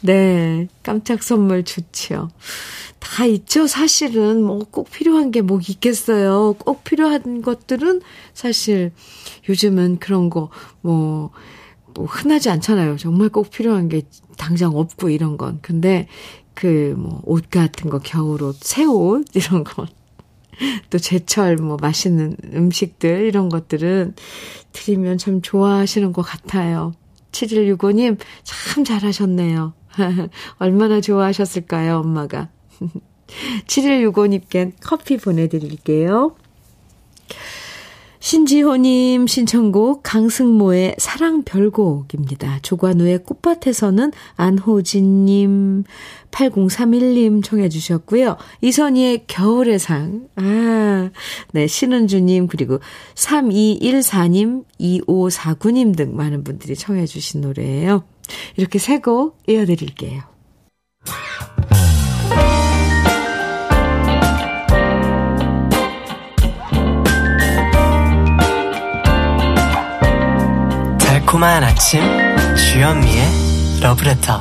네, 0.01 0.69
깜짝 0.83 1.23
선물 1.23 1.65
좋지요. 1.65 2.31
다 3.01 3.25
있죠. 3.27 3.67
사실은 3.67 4.43
뭐 4.43 4.61
꼭 4.71 4.91
필요한 4.91 5.31
게 5.31 5.41
뭐 5.43 5.61
있겠어요. 5.67 6.55
꼭 6.59 6.85
필요한 6.85 7.43
것들은 7.43 8.01
사실 8.35 8.93
요즘은 9.49 9.99
그런 9.99 10.31
거 10.31 10.51
뭐 10.83 11.31
뭐 11.95 12.05
흔하지 12.07 12.51
않잖아요. 12.51 12.99
정말 12.99 13.31
꼭 13.31 13.51
필요한 13.51 13.89
게 13.89 14.03
당장 14.37 14.77
없고 14.77 15.09
이런 15.11 15.37
건. 15.39 15.59
근데 15.63 16.09
그 16.55 16.95
뭐 16.99 17.23
옷 17.27 17.51
같은 17.51 17.91
거 17.91 17.99
겨울옷, 18.01 18.57
새 18.63 18.85
옷 18.85 19.25
이런 19.35 19.65
거. 19.65 19.87
또 20.91 20.99
제철 20.99 21.57
뭐 21.57 21.77
맛있는 21.81 22.37
음식들 22.55 23.27
이런 23.27 23.49
것들은 23.49 24.15
드리면 24.73 25.19
참 25.19 25.43
좋아하시는 25.43 26.13
것 26.13 26.23
같아요. 26.23 26.93
7165님 27.37 28.18
참 28.44 28.85
잘하셨네요. 28.85 29.75
얼마나 30.59 31.01
좋아하셨을까요, 31.01 31.99
엄마가. 31.99 32.49
7165님께 33.66 34.72
커피 34.81 35.16
보내드릴게요. 35.16 36.37
신지호님 38.27 39.29
신청곡 39.29 40.01
강승모의 40.03 40.97
사랑 40.99 41.45
별곡입니다. 41.45 42.59
조관우의 42.61 43.23
꽃밭에서는 43.23 44.11
안호진님, 44.35 45.85
8031님 46.33 47.45
청해 47.45 47.69
주셨고요. 47.69 48.37
이선희의 48.62 49.27
겨울의 49.29 49.79
상, 49.79 50.27
아, 50.35 51.11
네, 51.53 51.69
신은주님, 51.69 52.49
그리고 52.49 52.81
3214님, 53.15 54.65
2549님 54.81 55.97
등 55.97 56.17
많은 56.17 56.43
분들이 56.43 56.75
청해 56.75 57.07
주신 57.07 57.43
노래예요. 57.43 58.03
이렇게 58.57 58.81
세 58.81 58.99
곡 58.99 59.39
이어드릴게요. 59.47 60.23
달콤한 71.37 71.62
아침 71.64 72.01
주현미의 72.57 73.22
러브레터 73.83 74.40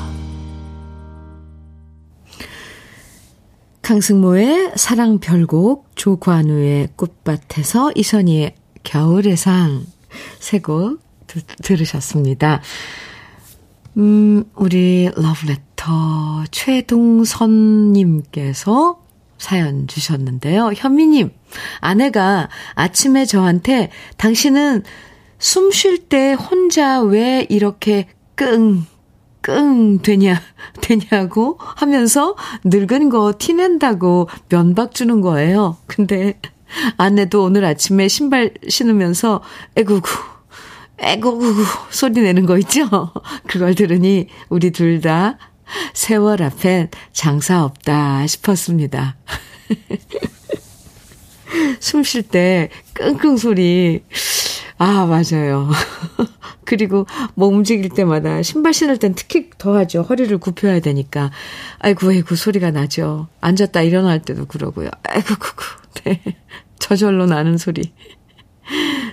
강승모의 3.81 4.71
사랑 4.77 5.19
별곡 5.19 5.89
조관우의 5.95 6.89
꽃밭에서 6.95 7.91
이선희의 7.95 8.55
겨울의 8.83 9.35
상 9.35 9.85
세곡 10.39 11.01
들으셨습니다. 11.61 12.61
음, 13.97 14.45
우리 14.55 15.11
러브레터 15.15 16.45
최동선님께서 16.51 18.15
사연 19.37 19.87
주셨는데요. 19.87 20.71
현미님, 20.73 21.31
아내가 21.81 22.47
아침에 22.73 23.25
저한테 23.25 23.91
당신은 24.17 24.83
숨 25.39 25.71
쉴 25.71 26.07
때 26.09 26.33
혼자 26.33 27.01
왜 27.01 27.45
이렇게 27.49 28.07
끙, 28.35 28.85
끙 29.41 29.99
되냐, 29.99 30.41
되냐고 30.81 31.57
하면서 31.59 32.35
늙은 32.63 33.09
거 33.09 33.33
티낸다고 33.37 34.29
면박 34.49 34.93
주는 34.93 35.21
거예요. 35.21 35.77
근데 35.87 36.39
아내도 36.97 37.43
오늘 37.43 37.65
아침에 37.65 38.07
신발 38.07 38.53
신으면서 38.67 39.41
에구구, 39.75 40.09
에구구 40.97 41.63
소리 41.89 42.21
내는 42.21 42.45
거 42.45 42.57
있죠? 42.59 43.11
그걸 43.47 43.75
들으니 43.75 44.27
우리 44.49 44.71
둘 44.71 45.01
다 45.01 45.37
세월 45.93 46.43
앞엔 46.43 46.89
장사 47.11 47.63
없다 47.63 48.27
싶었습니다. 48.27 49.17
숨 51.79 52.03
쉴 52.03 52.23
때 52.23 52.69
끙끙 52.93 53.37
소리 53.37 54.03
아, 54.77 55.05
맞아요. 55.05 55.69
그리고 56.65 57.05
뭐 57.33 57.47
움직일 57.47 57.89
때마다 57.89 58.41
신발 58.41 58.73
신을 58.73 58.97
땐 58.97 59.13
특히 59.15 59.49
더 59.57 59.77
하죠. 59.77 60.01
허리를 60.01 60.37
굽혀야 60.37 60.81
되니까. 60.81 61.31
아이고, 61.79 62.09
아이고, 62.09 62.35
소리가 62.35 62.71
나죠. 62.71 63.27
앉았다 63.39 63.81
일어날 63.83 64.21
때도 64.21 64.45
그러고요. 64.47 64.89
아이고, 65.03 65.35
구구. 65.39 65.63
네. 66.03 66.21
저절로 66.79 67.25
나는 67.25 67.57
소리. 67.57 67.93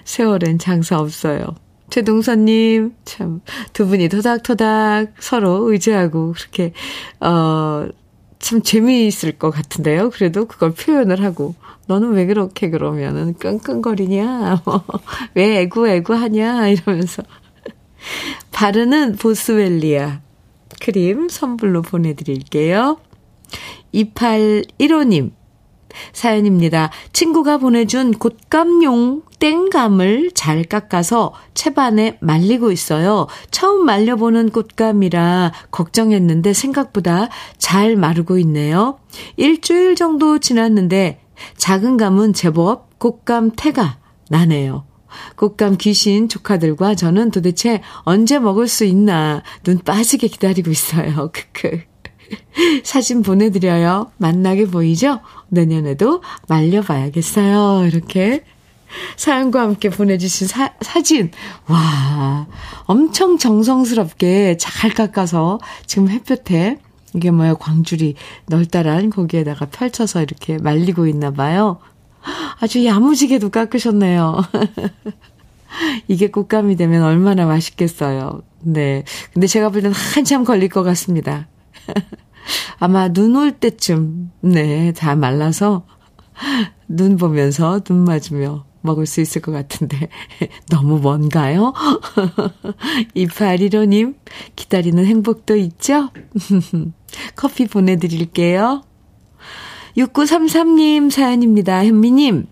세월엔 0.05 0.59
장사 0.59 0.99
없어요. 0.99 1.55
최동선님, 1.91 2.95
참, 3.05 3.41
두 3.73 3.87
분이 3.87 4.09
토닥토닥 4.09 5.15
서로 5.21 5.71
의지하고, 5.71 6.33
그렇게, 6.33 6.73
어, 7.21 7.87
참 8.43 8.61
재미있을 8.61 9.39
것 9.39 9.51
같은데요. 9.51 10.11
그래도 10.11 10.47
그걸 10.47 10.73
표현을 10.75 11.23
하고. 11.23 11.55
너는 11.87 12.13
왜 12.13 12.27
그렇게 12.27 12.71
그러면은 12.71 13.35
끙끙거리냐? 13.35 14.63
왜 15.35 15.61
애구 15.61 15.89
애구 15.89 16.13
하냐? 16.13 16.69
이러면서. 16.69 17.23
바르는 18.51 19.15
보스웰리아 19.17 20.21
크림 20.81 21.29
선물로 21.29 21.83
보내드릴게요. 21.83 22.99
2815님. 23.95 25.31
사연입니다. 26.13 26.91
친구가 27.13 27.59
보내준 27.59 28.13
곶감용 28.19 29.23
땡감을 29.39 30.31
잘 30.35 30.63
깎아서 30.65 31.33
채반에 31.55 32.19
말리고 32.21 32.71
있어요. 32.71 33.27
처음 33.51 33.85
말려보는 33.85 34.51
곶감이라 34.51 35.53
걱정했는데 35.71 36.53
생각보다 36.53 37.29
잘 37.59 37.97
마르고 37.97 38.39
있네요. 38.39 38.99
일주일 39.37 39.97
정도 39.97 40.39
지났는데 40.39 41.21
작은 41.57 41.97
감은 41.97 42.35
제법 42.35 42.99
곶감 42.99 43.53
태가 43.57 43.99
나네요. 44.31 44.85
곶감 45.37 45.77
귀신 45.79 46.29
조카들과 46.29 46.95
저는 46.95 47.31
도대체 47.31 47.83
언제 48.03 48.39
먹을 48.39 48.69
수 48.69 48.85
있나 48.85 49.43
눈 49.63 49.79
빠지게 49.79 50.29
기다리고 50.29 50.71
있어요. 50.71 51.31
크크. 51.35 51.92
사진 52.85 53.23
보내드려요. 53.23 54.11
만나게 54.19 54.67
보이죠? 54.67 55.21
내년에도 55.49 56.23
말려봐야겠어요. 56.49 57.87
이렇게 57.87 58.45
사연과 59.17 59.63
함께 59.63 59.89
보내주신 59.89 60.47
사, 60.47 60.73
사진. 60.81 61.31
와, 61.69 62.47
엄청 62.85 63.39
정성스럽게 63.39 64.57
잘 64.59 64.93
깎아서 64.93 65.61
지금 65.87 66.09
햇볕에 66.09 66.79
이게 67.15 67.31
뭐야, 67.31 67.55
광줄이 67.55 68.15
널따란 68.47 69.11
거기에다가 69.11 69.67
펼쳐서 69.67 70.23
이렇게 70.23 70.59
말리고 70.59 71.07
있나 71.07 71.31
봐요. 71.31 71.79
아주 72.61 72.85
야무지게도 72.85 73.51
깎으셨네요. 73.51 74.43
이게 76.09 76.31
꽃감이 76.31 76.77
되면 76.77 77.03
얼마나 77.03 77.47
맛있겠어요. 77.47 78.43
네. 78.61 79.05
근데 79.33 79.47
제가 79.47 79.71
볼 79.71 79.83
때는 79.83 79.95
한참 79.95 80.45
걸릴 80.45 80.69
것 80.69 80.83
같습니다. 80.83 81.49
아마 82.79 83.09
눈 83.13 83.37
올 83.37 83.53
때쯤, 83.53 84.31
네, 84.41 84.93
다 84.93 85.15
말라서 85.15 85.87
눈 86.89 87.17
보면서 87.17 87.81
눈 87.81 88.05
맞으며 88.05 88.65
먹을 88.81 89.07
수 89.07 89.21
있을 89.21 89.41
것 89.43 89.53
같은데 89.53 90.09
너무 90.69 90.99
먼가요? 91.01 91.73
2815님 93.15 94.17
기다리는 94.57 95.05
행복도 95.07 95.55
있죠? 95.57 96.11
커피 97.37 97.67
보내드릴게요. 97.69 98.83
6933님 99.97 101.11
사연입니다. 101.11 101.85
현미님. 101.85 102.47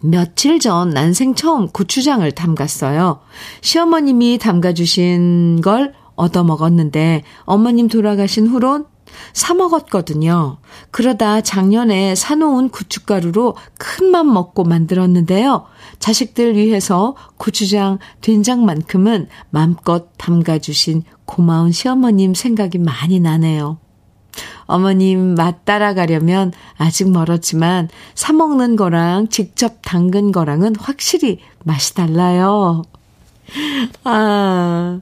며칠 0.00 0.58
전 0.58 0.90
난생 0.90 1.36
처음 1.36 1.68
고추장을 1.68 2.28
담갔어요. 2.32 3.20
시어머님이 3.60 4.38
담가주신 4.38 5.60
걸 5.60 5.92
얻어먹었는데 6.16 7.22
어머님 7.44 7.88
돌아가신 7.88 8.46
후론 8.46 8.86
사 9.32 9.54
먹었거든요. 9.54 10.58
그러다 10.90 11.40
작년에 11.42 12.14
사놓은 12.14 12.70
고춧가루로 12.70 13.56
큰맘 13.78 14.32
먹고 14.32 14.64
만들었는데요. 14.64 15.66
자식들 15.98 16.56
위해서 16.56 17.14
고추장, 17.36 17.98
된장만큼은 18.20 19.28
맘껏 19.50 20.08
담가주신 20.16 21.04
고마운 21.24 21.72
시어머님 21.72 22.34
생각이 22.34 22.78
많이 22.78 23.20
나네요. 23.20 23.78
어머님 24.64 25.34
맛 25.34 25.64
따라가려면 25.64 26.52
아직 26.78 27.10
멀었지만 27.10 27.88
사먹는 28.14 28.76
거랑 28.76 29.28
직접 29.28 29.76
담근 29.82 30.32
거랑은 30.32 30.76
확실히 30.76 31.40
맛이 31.64 31.94
달라요. 31.94 32.82
아, 34.04 35.00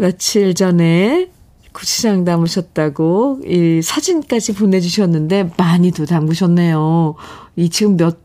며칠 0.00 0.54
전에 0.54 1.30
고추장 1.72 2.24
담으셨다고 2.24 3.40
이 3.46 3.80
사진까지 3.82 4.54
보내주셨는데 4.54 5.52
많이도 5.56 6.06
담으셨네요. 6.06 7.14
이 7.56 7.68
지금 7.68 7.96
몇, 7.96 8.18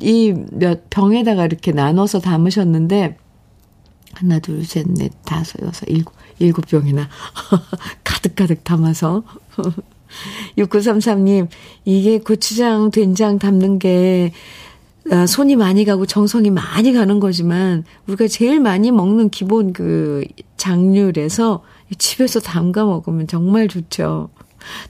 이 0.00 0.34
몇 0.52 0.88
병에다가 0.90 1.44
이렇게 1.44 1.72
나눠서 1.72 2.20
담으셨는데 2.20 3.16
하나, 4.14 4.38
둘, 4.40 4.64
셋, 4.64 4.86
넷, 4.88 5.12
다섯, 5.24 5.62
여섯, 5.62 5.86
일곱, 5.88 6.14
일곱 6.38 6.66
병이나 6.66 7.08
가득가득 8.02 8.64
담아서 8.64 9.22
6933님, 10.58 11.48
이게 11.84 12.18
고추장, 12.18 12.90
된장 12.90 13.38
담는 13.38 13.78
게 13.78 14.32
아, 14.32 14.36
손이 15.26 15.56
많이 15.56 15.84
가고 15.84 16.06
정성이 16.06 16.50
많이 16.50 16.92
가는 16.92 17.20
거지만 17.20 17.84
우리가 18.06 18.28
제일 18.28 18.60
많이 18.60 18.90
먹는 18.90 19.30
기본 19.30 19.72
그 19.72 20.24
장류래서 20.56 21.62
집에서 21.98 22.40
담가 22.40 22.84
먹으면 22.84 23.26
정말 23.26 23.66
좋죠. 23.66 24.30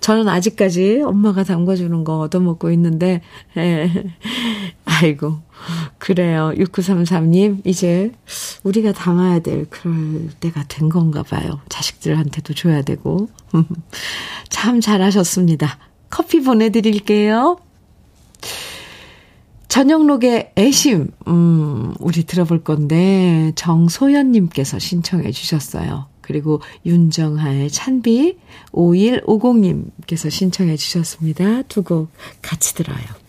저는 0.00 0.28
아직까지 0.28 1.02
엄마가 1.04 1.44
담가주는 1.44 2.04
거 2.04 2.18
얻어먹고 2.18 2.70
있는데, 2.72 3.22
예. 3.56 3.90
아이고, 4.84 5.38
그래요. 5.98 6.52
6933님, 6.56 7.64
이제 7.64 8.12
우리가 8.64 8.92
담아야 8.92 9.40
될 9.40 9.66
그럴 9.70 10.28
때가 10.40 10.64
된 10.68 10.88
건가 10.88 11.22
봐요. 11.22 11.60
자식들한테도 11.68 12.54
줘야 12.54 12.82
되고. 12.82 13.28
참 14.48 14.80
잘하셨습니다. 14.80 15.78
커피 16.08 16.42
보내드릴게요. 16.42 17.58
전영록의 19.70 20.52
애심, 20.58 21.12
음, 21.28 21.94
우리 22.00 22.24
들어볼 22.24 22.64
건데, 22.64 23.52
정소연님께서 23.54 24.80
신청해 24.80 25.30
주셨어요. 25.30 26.06
그리고 26.20 26.60
윤정하의 26.84 27.70
찬비, 27.70 28.36
5150님께서 28.72 30.28
신청해 30.28 30.76
주셨습니다. 30.76 31.62
두 31.62 31.84
곡 31.84 32.08
같이 32.42 32.74
들어요. 32.74 33.19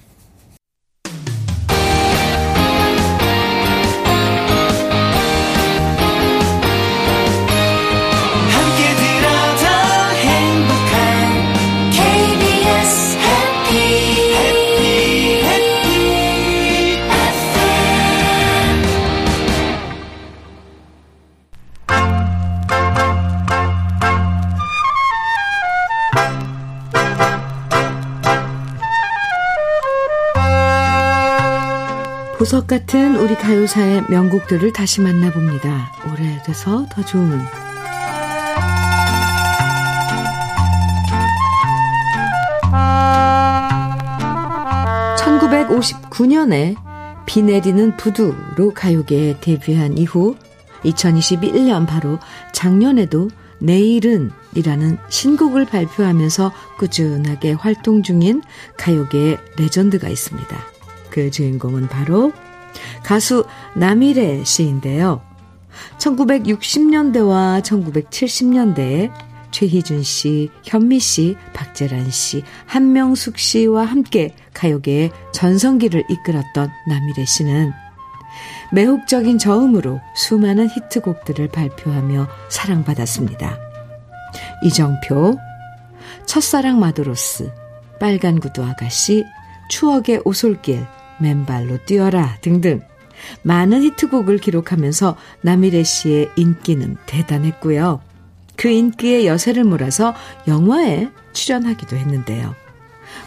보석 32.41 32.65
같은 32.65 33.17
우리 33.17 33.35
가요사의 33.35 34.05
명곡들을 34.09 34.73
다시 34.73 34.99
만나봅니다. 34.99 35.91
오래돼서 36.11 36.87
더 36.89 37.05
좋은 37.05 37.39
1959년에 45.19 46.75
비 47.27 47.43
내리는 47.43 47.95
부두로 47.95 48.73
가요계에 48.73 49.37
데뷔한 49.39 49.99
이후 49.99 50.35
2021년 50.83 51.85
바로 51.85 52.17
작년에도 52.53 53.29
내일은 53.59 54.31
이라는 54.55 54.97
신곡을 55.09 55.67
발표하면서 55.67 56.51
꾸준하게 56.79 57.51
활동 57.51 58.01
중인 58.01 58.41
가요계의 58.77 59.37
레전드가 59.59 60.09
있습니다. 60.09 60.70
그 61.11 61.29
주인공은 61.29 61.87
바로 61.87 62.31
가수 63.03 63.45
남일의 63.75 64.45
씨인데요. 64.45 65.21
1960년대와 65.99 67.61
1970년대에 67.61 69.11
최희준 69.51 70.01
씨, 70.03 70.49
현미 70.63 70.99
씨, 70.99 71.35
박재란 71.53 72.09
씨, 72.09 72.43
한명숙 72.65 73.37
씨와 73.37 73.85
함께 73.85 74.33
가요계의 74.53 75.11
전성기를 75.33 76.05
이끌었던 76.09 76.69
남일의 76.87 77.25
씨는 77.25 77.73
매혹적인 78.71 79.37
저음으로 79.37 79.99
수많은 80.15 80.69
히트곡들을 80.69 81.49
발표하며 81.49 82.27
사랑받았습니다. 82.49 83.59
이정표, 84.63 85.37
첫사랑 86.25 86.79
마도로스, 86.79 87.51
빨간 87.99 88.39
구두 88.39 88.63
아가씨, 88.63 89.25
추억의 89.69 90.21
오솔길, 90.23 90.85
맨발로 91.21 91.85
뛰어라 91.85 92.37
등등 92.41 92.81
많은 93.43 93.83
히트곡을 93.83 94.39
기록하면서 94.39 95.15
남일애 95.41 95.83
씨의 95.83 96.31
인기는 96.35 96.97
대단했고요. 97.05 98.01
그 98.55 98.69
인기에 98.69 99.25
여세를 99.25 99.63
몰아서 99.63 100.13
영화에 100.47 101.09
출연하기도 101.33 101.95
했는데요. 101.95 102.55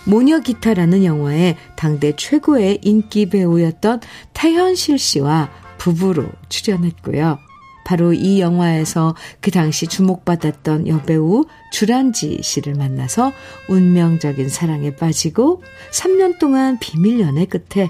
모녀 0.04 0.40
기타라는 0.40 1.04
영화에 1.04 1.56
당대 1.76 2.14
최고의 2.16 2.80
인기 2.82 3.26
배우였던 3.26 4.00
태현실 4.32 4.98
씨와 4.98 5.50
부부로 5.78 6.28
출연했고요. 6.48 7.38
바로 7.84 8.12
이 8.12 8.40
영화에서 8.40 9.14
그 9.40 9.50
당시 9.50 9.86
주목받았던 9.86 10.88
여배우 10.88 11.44
주란지 11.70 12.40
씨를 12.42 12.74
만나서 12.74 13.32
운명적인 13.68 14.48
사랑에 14.48 14.96
빠지고 14.96 15.62
3년 15.92 16.38
동안 16.38 16.78
비밀 16.78 17.20
연애 17.20 17.44
끝에 17.44 17.88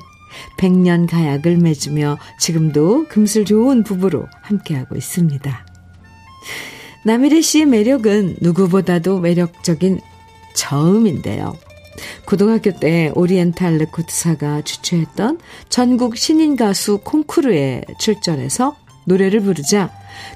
100년 0.58 1.08
가약을 1.08 1.58
맺으며 1.58 2.18
지금도 2.40 3.06
금슬 3.08 3.44
좋은 3.44 3.84
부부로 3.84 4.26
함께하고 4.42 4.96
있습니다. 4.96 5.66
남일의 7.04 7.42
씨의 7.42 7.66
매력은 7.66 8.36
누구보다도 8.40 9.20
매력적인 9.20 10.00
저음인데요. 10.54 11.56
고등학교 12.26 12.72
때 12.72 13.12
오리엔탈 13.14 13.76
레코드사가 13.78 14.62
주최했던 14.62 15.38
전국 15.68 16.16
신인 16.16 16.56
가수 16.56 16.98
콩쿠르에 17.04 17.84
출전해서 17.98 18.76
노래를 19.04 19.40
부르자 19.40 19.90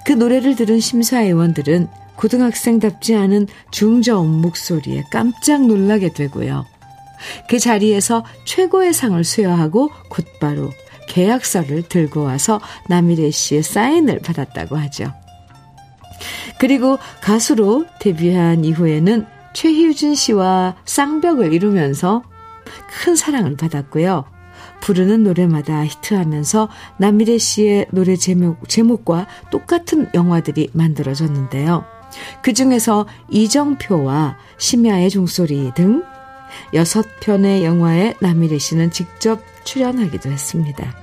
그 0.05 0.13
노래를 0.13 0.57
들은 0.57 0.81
심사위원들은 0.81 1.89
고등학생답지 2.17 3.15
않은 3.15 3.47
중저음 3.71 4.29
목소리에 4.43 5.05
깜짝 5.11 5.67
놀라게 5.67 6.13
되고요. 6.13 6.67
그 7.49 7.59
자리에서 7.59 8.25
최고의 8.45 8.93
상을 8.93 9.23
수여하고 9.23 9.91
곧바로 10.09 10.71
계약서를 11.09 11.83
들고 11.89 12.23
와서 12.23 12.61
남일애 12.89 13.31
씨의 13.31 13.63
사인을 13.63 14.21
받았다고 14.21 14.77
하죠. 14.77 15.13
그리고 16.59 16.99
가수로 17.23 17.87
데뷔한 18.01 18.65
이후에는 18.65 19.27
최희준 19.55 20.15
씨와 20.15 20.77
쌍벽을 20.85 21.53
이루면서 21.53 22.23
큰 23.03 23.17
사랑을 23.17 23.57
받았고요. 23.57 24.25
부르는 24.81 25.25
노래마다 25.25 25.85
히트하면서 25.85 26.69
남미래 26.99 27.39
씨의 27.39 27.87
노래 27.91 28.17
제목, 28.17 28.69
제목과 28.69 29.27
똑같은 29.51 30.09
영화들이 30.15 30.71
만들어졌는데요. 30.73 31.85
그 32.43 32.53
중에서 32.53 33.07
이정표와 33.31 34.39
심야의 34.57 35.11
종소리 35.11 35.73
등 35.75 36.03
여섯 36.75 37.07
편의 37.21 37.65
영화에 37.65 38.15
남미래 38.21 38.59
씨는 38.59 38.91
직접 38.91 39.41
출연하기도 39.65 40.31
했습니다. 40.31 40.95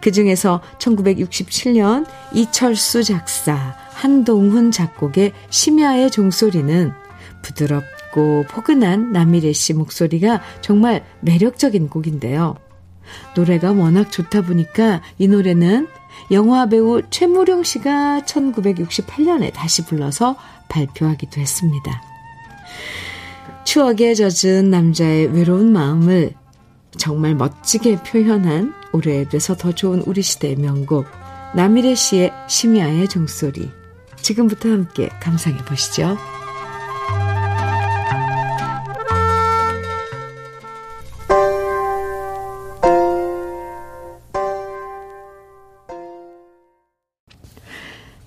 그 0.00 0.12
중에서 0.12 0.62
1967년 0.78 2.06
이철수 2.32 3.02
작사, 3.04 3.76
한동훈 3.90 4.70
작곡의 4.70 5.32
심야의 5.50 6.10
종소리는 6.10 6.92
부드럽고 7.42 8.44
포근한 8.48 9.12
남미래 9.12 9.52
씨 9.52 9.74
목소리가 9.74 10.40
정말 10.60 11.04
매력적인 11.20 11.88
곡인데요. 11.88 12.56
노래가 13.34 13.72
워낙 13.72 14.10
좋다 14.10 14.42
보니까 14.42 15.02
이 15.18 15.28
노래는 15.28 15.88
영화 16.30 16.66
배우 16.66 17.02
최무룡 17.10 17.62
씨가 17.62 18.22
1968년에 18.26 19.52
다시 19.52 19.84
불러서 19.84 20.36
발표하기도 20.68 21.40
했습니다. 21.40 22.02
추억에 23.64 24.14
젖은 24.14 24.70
남자의 24.70 25.26
외로운 25.26 25.72
마음을 25.72 26.34
정말 26.96 27.34
멋지게 27.34 28.02
표현한 28.02 28.74
오래돼서 28.92 29.56
더 29.56 29.72
좋은 29.72 30.02
우리 30.06 30.22
시대의 30.22 30.56
명곡 30.56 31.06
남일의 31.54 31.96
씨의 31.96 32.32
심야의 32.48 33.08
종소리 33.08 33.70
지금부터 34.22 34.70
함께 34.70 35.08
감상해 35.20 35.58
보시죠. 35.64 36.16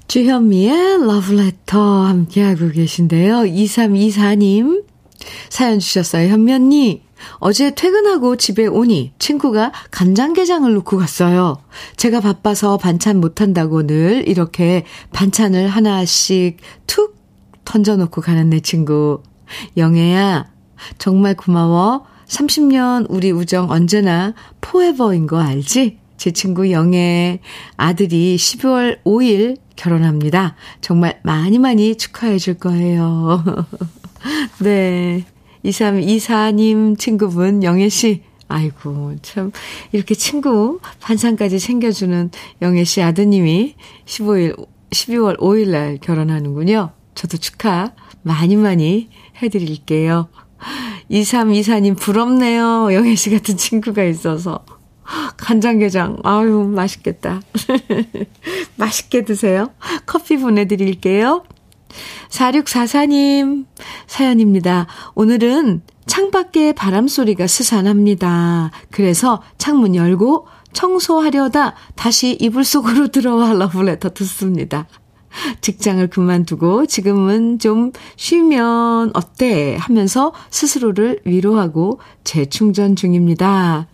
주현미의 0.10 1.06
러브레터 1.06 1.80
함께하고 1.80 2.72
계신데요. 2.72 3.42
2324님 3.42 4.84
사연 5.52 5.78
주셨어요. 5.78 6.30
현미 6.30 6.52
언니, 6.52 7.04
어제 7.38 7.76
퇴근하고 7.76 8.36
집에 8.36 8.66
오니 8.66 9.14
친구가 9.20 9.72
간장게장을 9.92 10.74
놓고 10.74 10.98
갔어요. 10.98 11.58
제가 11.96 12.22
바빠서 12.22 12.78
반찬 12.78 13.20
못한다고 13.20 13.86
늘 13.86 14.28
이렇게 14.28 14.84
반찬을 15.14 15.68
하나씩 15.68 16.58
툭 16.88 17.16
던져놓고 17.64 18.22
가는 18.22 18.50
내 18.50 18.62
친구. 18.62 19.22
영애야, 19.78 20.52
정말 20.98 21.36
고마워. 21.36 22.06
30년 22.26 23.06
우리 23.10 23.30
우정 23.30 23.70
언제나 23.70 24.34
포에버인 24.60 25.28
거 25.28 25.40
알지? 25.40 26.00
제 26.18 26.32
친구 26.32 26.72
영애 26.72 27.42
아들이 27.78 28.36
12월 28.38 29.04
5일 29.04 29.58
결혼합니다. 29.80 30.56
정말 30.82 31.22
많이 31.24 31.58
많이 31.58 31.96
축하해 31.96 32.38
줄 32.38 32.56
거예요. 32.56 33.44
네. 34.62 35.24
2324님 35.64 37.00
친구분, 37.00 37.64
영애 37.64 37.88
씨. 37.88 38.24
아이고, 38.50 39.16
참, 39.22 39.52
이렇게 39.92 40.16
친구 40.16 40.80
반상까지 41.00 41.60
챙겨주는 41.60 42.32
영애 42.62 42.84
씨 42.84 43.02
아드님이 43.02 43.76
15일, 44.06 44.68
12월 44.90 45.40
5일 45.40 45.70
날 45.70 45.98
결혼하는군요. 46.02 46.92
저도 47.16 47.38
축하 47.38 47.94
많이 48.22 48.56
많이 48.58 49.10
해드릴게요. 49.42 50.28
2324님 51.10 51.98
부럽네요. 51.98 52.94
영애 52.94 53.16
씨 53.16 53.30
같은 53.30 53.56
친구가 53.56 54.04
있어서. 54.04 54.66
간장게장, 55.38 56.18
아유, 56.24 56.64
맛있겠다. 56.74 57.42
맛있게 58.78 59.26
드세요. 59.26 59.72
커피 60.06 60.38
보내드릴게요. 60.38 61.44
4644님, 62.30 63.66
사연입니다. 64.08 64.88
오늘은 65.16 65.82
창밖에 66.06 66.74
바람소리가 66.74 67.48
스산합니다. 67.48 68.72
그래서 68.92 69.42
창문 69.58 69.96
열고 69.96 70.48
청소하려다 70.74 71.76
다시 71.96 72.38
이불 72.40 72.64
속으로 72.64 73.08
들어와 73.14 73.54
러브레터 73.54 74.10
듣습니다. 74.14 74.88
직장을 75.62 76.08
그만두고 76.10 76.88
지금은 76.88 77.60
좀 77.60 77.92
쉬면 78.16 79.12
어때? 79.14 79.78
하면서 79.80 80.34
스스로를 80.50 81.20
위로하고 81.26 82.00
재충전 82.24 82.96
중입니다. 82.96 83.88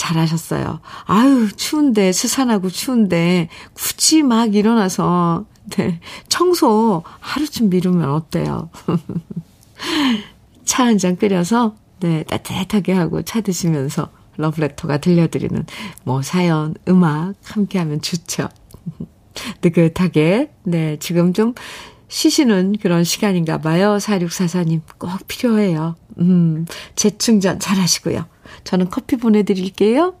잘하셨어요. 0.00 0.80
아유, 1.04 1.48
추운데, 1.54 2.10
스산하고 2.12 2.70
추운데, 2.70 3.48
굳이 3.74 4.22
막 4.22 4.54
일어나서, 4.54 5.44
네, 5.76 6.00
청소 6.28 7.02
하루쯤 7.20 7.68
미루면 7.68 8.08
어때요? 8.10 8.70
차 10.64 10.84
한 10.84 10.96
잔 10.98 11.16
끓여서, 11.16 11.74
네, 12.00 12.22
따뜻하게 12.24 12.92
하고 12.94 13.22
차 13.22 13.40
드시면서 13.42 14.08
러브레터가 14.38 14.98
들려드리는 14.98 15.66
뭐 16.04 16.22
사연, 16.22 16.74
음악 16.88 17.34
함께 17.44 17.78
하면 17.78 18.00
좋죠. 18.00 18.48
느긋하게, 19.62 20.50
네, 20.64 20.96
지금 20.98 21.34
좀 21.34 21.52
쉬시는 22.08 22.76
그런 22.80 23.04
시간인가 23.04 23.58
봐요. 23.58 23.98
4644님 23.98 24.80
꼭 24.98 25.10
필요해요. 25.28 25.94
음, 26.18 26.64
재충전 26.96 27.60
잘 27.60 27.76
하시고요. 27.78 28.24
저는 28.64 28.90
커피 28.90 29.16
보내드릴게요. 29.16 30.14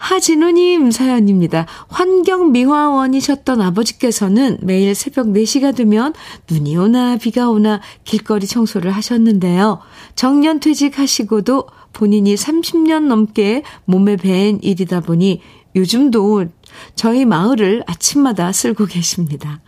하진우님 0.00 0.90
사연입니다. 0.90 1.66
환경미화원이셨던 1.88 3.60
아버지께서는 3.60 4.58
매일 4.62 4.94
새벽 4.94 5.26
4시가 5.26 5.76
되면 5.76 6.14
눈이 6.50 6.76
오나 6.78 7.16
비가 7.16 7.50
오나 7.50 7.80
길거리 8.04 8.46
청소를 8.46 8.92
하셨는데요. 8.92 9.80
정년 10.14 10.58
퇴직하시고도 10.58 11.66
본인이 11.92 12.34
30년 12.34 13.08
넘게 13.08 13.62
몸에 13.84 14.16
밴 14.16 14.58
일이다 14.62 15.00
보니 15.00 15.42
요즘도 15.76 16.46
저희 16.94 17.26
마을을 17.26 17.84
아침마다 17.86 18.52
쓸고 18.52 18.86
계십니다. 18.86 19.60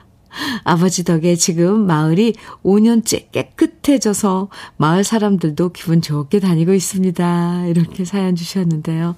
아버지 0.65 1.05
덕에 1.05 1.37
지금 1.37 1.87
마을이 1.87 2.35
5년째 2.65 3.31
깨끗해져서 3.33 4.49
마을 4.77 5.05
사람들도 5.05 5.71
기분 5.73 6.03
좋게 6.03 6.41
다니고 6.41 6.73
있습니다. 6.73 7.67
이렇게 7.67 8.05
사연 8.05 8.35
주셨는데요. 8.35 9.17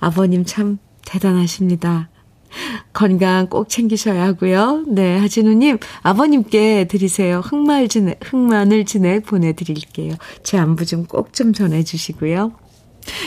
아버님 0.00 0.44
참 0.44 0.78
대단하십니다. 1.04 2.08
건강 2.92 3.48
꼭 3.48 3.68
챙기셔야 3.68 4.24
하고요. 4.26 4.84
네, 4.88 5.18
하진우님, 5.18 5.78
아버님께 6.02 6.86
드리세요. 6.88 7.40
흑마늘 7.40 7.88
진액, 7.88 8.20
흑마늘 8.22 8.86
진액 8.86 9.26
보내드릴게요. 9.26 10.14
제 10.42 10.56
안부 10.56 10.86
좀 10.86 11.04
꼭좀 11.04 11.32
좀 11.32 11.52
전해주시고요. 11.52 12.52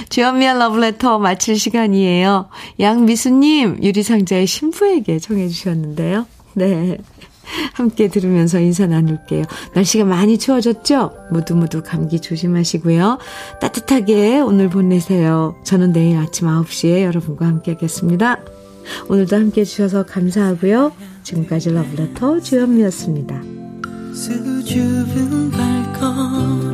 주연미의 0.09 0.59
러브레터 0.59 1.19
마칠 1.19 1.57
시간이에요. 1.57 2.49
양미수님, 2.79 3.83
유리상자의 3.83 4.45
신부에게 4.47 5.19
청해주셨는데요. 5.19 6.25
네. 6.55 6.97
함께 7.73 8.07
들으면서 8.07 8.59
인사 8.59 8.85
나눌게요. 8.85 9.43
날씨가 9.73 10.05
많이 10.05 10.37
추워졌죠? 10.37 11.13
모두 11.31 11.55
모두 11.55 11.81
감기 11.83 12.19
조심하시고요. 12.19 13.17
따뜻하게 13.61 14.39
오늘 14.39 14.69
보내세요. 14.69 15.55
저는 15.63 15.93
내일 15.93 16.17
아침 16.17 16.47
9시에 16.47 17.03
여러분과 17.03 17.45
함께 17.45 17.71
하겠습니다. 17.71 18.39
오늘도 19.07 19.35
함께 19.35 19.61
해주셔서 19.61 20.05
감사하고요. 20.05 20.91
지금까지 21.23 21.71
러브레터 21.71 22.39
주현미였습니다. 22.39 23.41
수줍은 24.13 25.51
발걸음 25.51 26.68